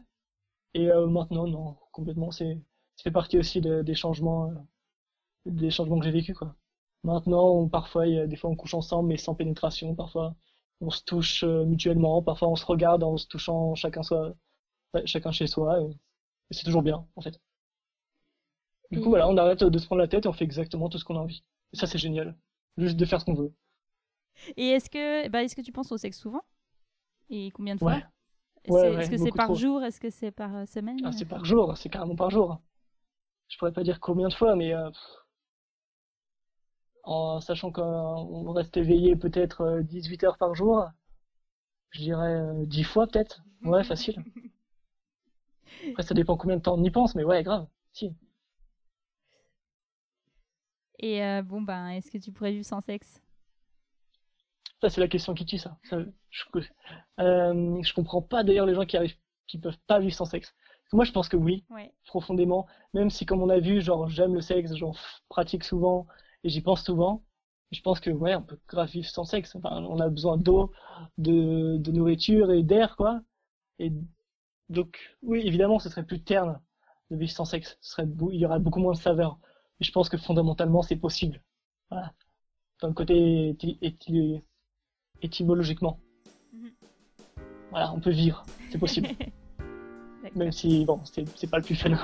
[0.74, 2.30] Et euh, maintenant, non, complètement.
[2.32, 2.54] C'est,
[2.96, 4.50] ça fait partie aussi de- des changements,
[5.46, 6.54] des changements que j'ai vécu quoi.
[7.04, 9.94] Maintenant, on- parfois, il y a, des fois, on couche ensemble, mais sans pénétration.
[9.94, 10.34] Parfois,
[10.80, 12.22] on se touche mutuellement.
[12.22, 14.34] Parfois, on se regarde en se touchant chacun soi,
[15.06, 15.80] chacun chez soi.
[15.82, 15.90] Et,
[16.50, 17.40] et c'est toujours bien, en fait.
[18.90, 20.98] Du coup, voilà, on arrête de se prendre la tête et on fait exactement tout
[20.98, 21.44] ce qu'on a envie.
[21.72, 22.36] Et ça, c'est génial.
[22.78, 23.52] Juste de faire ce qu'on veut.
[24.56, 26.42] Et est-ce que, bah, est-ce que tu penses au sexe souvent?
[27.28, 27.92] Et combien de fois?
[27.92, 28.02] Ouais.
[28.64, 29.54] Est-ce que c'est par trop.
[29.56, 29.82] jour?
[29.82, 30.98] Est-ce que c'est par euh, semaine?
[31.04, 32.60] Ah, c'est par jour, c'est carrément par jour.
[33.48, 34.90] Je pourrais pas dire combien de fois, mais euh,
[37.04, 40.86] en sachant qu'on reste éveillé peut-être euh, 18 heures par jour,
[41.90, 43.42] je dirais euh, 10 fois peut-être.
[43.64, 44.22] Ouais, facile.
[45.90, 47.66] Après, ça dépend combien de temps on y pense, mais ouais, grave.
[47.92, 48.14] Si.
[50.98, 53.20] Et euh, bon, ben, est-ce que tu pourrais vivre sans sexe?
[54.80, 55.76] Ça, c'est la question qui tue, ça.
[55.84, 55.98] Ça,
[56.30, 56.42] je,
[57.20, 59.16] euh, je comprends pas d'ailleurs les gens qui arrivent,
[59.46, 60.54] qui peuvent pas vivre sans sexe.
[60.92, 61.64] Moi, je pense que oui.
[61.70, 61.92] Ouais.
[62.06, 64.92] profondément, même si comme on a vu, genre j'aime le sexe, j'en
[65.28, 66.06] pratique souvent
[66.44, 67.24] et j'y pense souvent,
[67.72, 69.54] je pense que ouais, on peut grave vivre sans sexe.
[69.56, 70.72] Enfin, on a besoin d'eau,
[71.18, 73.20] de, de nourriture et d'air, quoi.
[73.78, 73.92] Et
[74.68, 76.60] donc, oui, évidemment, ce serait plus terne
[77.10, 77.78] de vivre sans sexe.
[77.80, 79.38] Ce serait, il y aurait beaucoup moins de saveur.
[79.80, 81.42] Mais je pense que fondamentalement, c'est possible.
[81.90, 82.12] Voilà.
[82.82, 83.56] Le côté
[85.22, 85.98] étymologiquement.
[87.70, 89.08] voilà, on peut vivre, c'est possible.
[90.36, 91.96] Même si, bon, c'est pas le plus fun.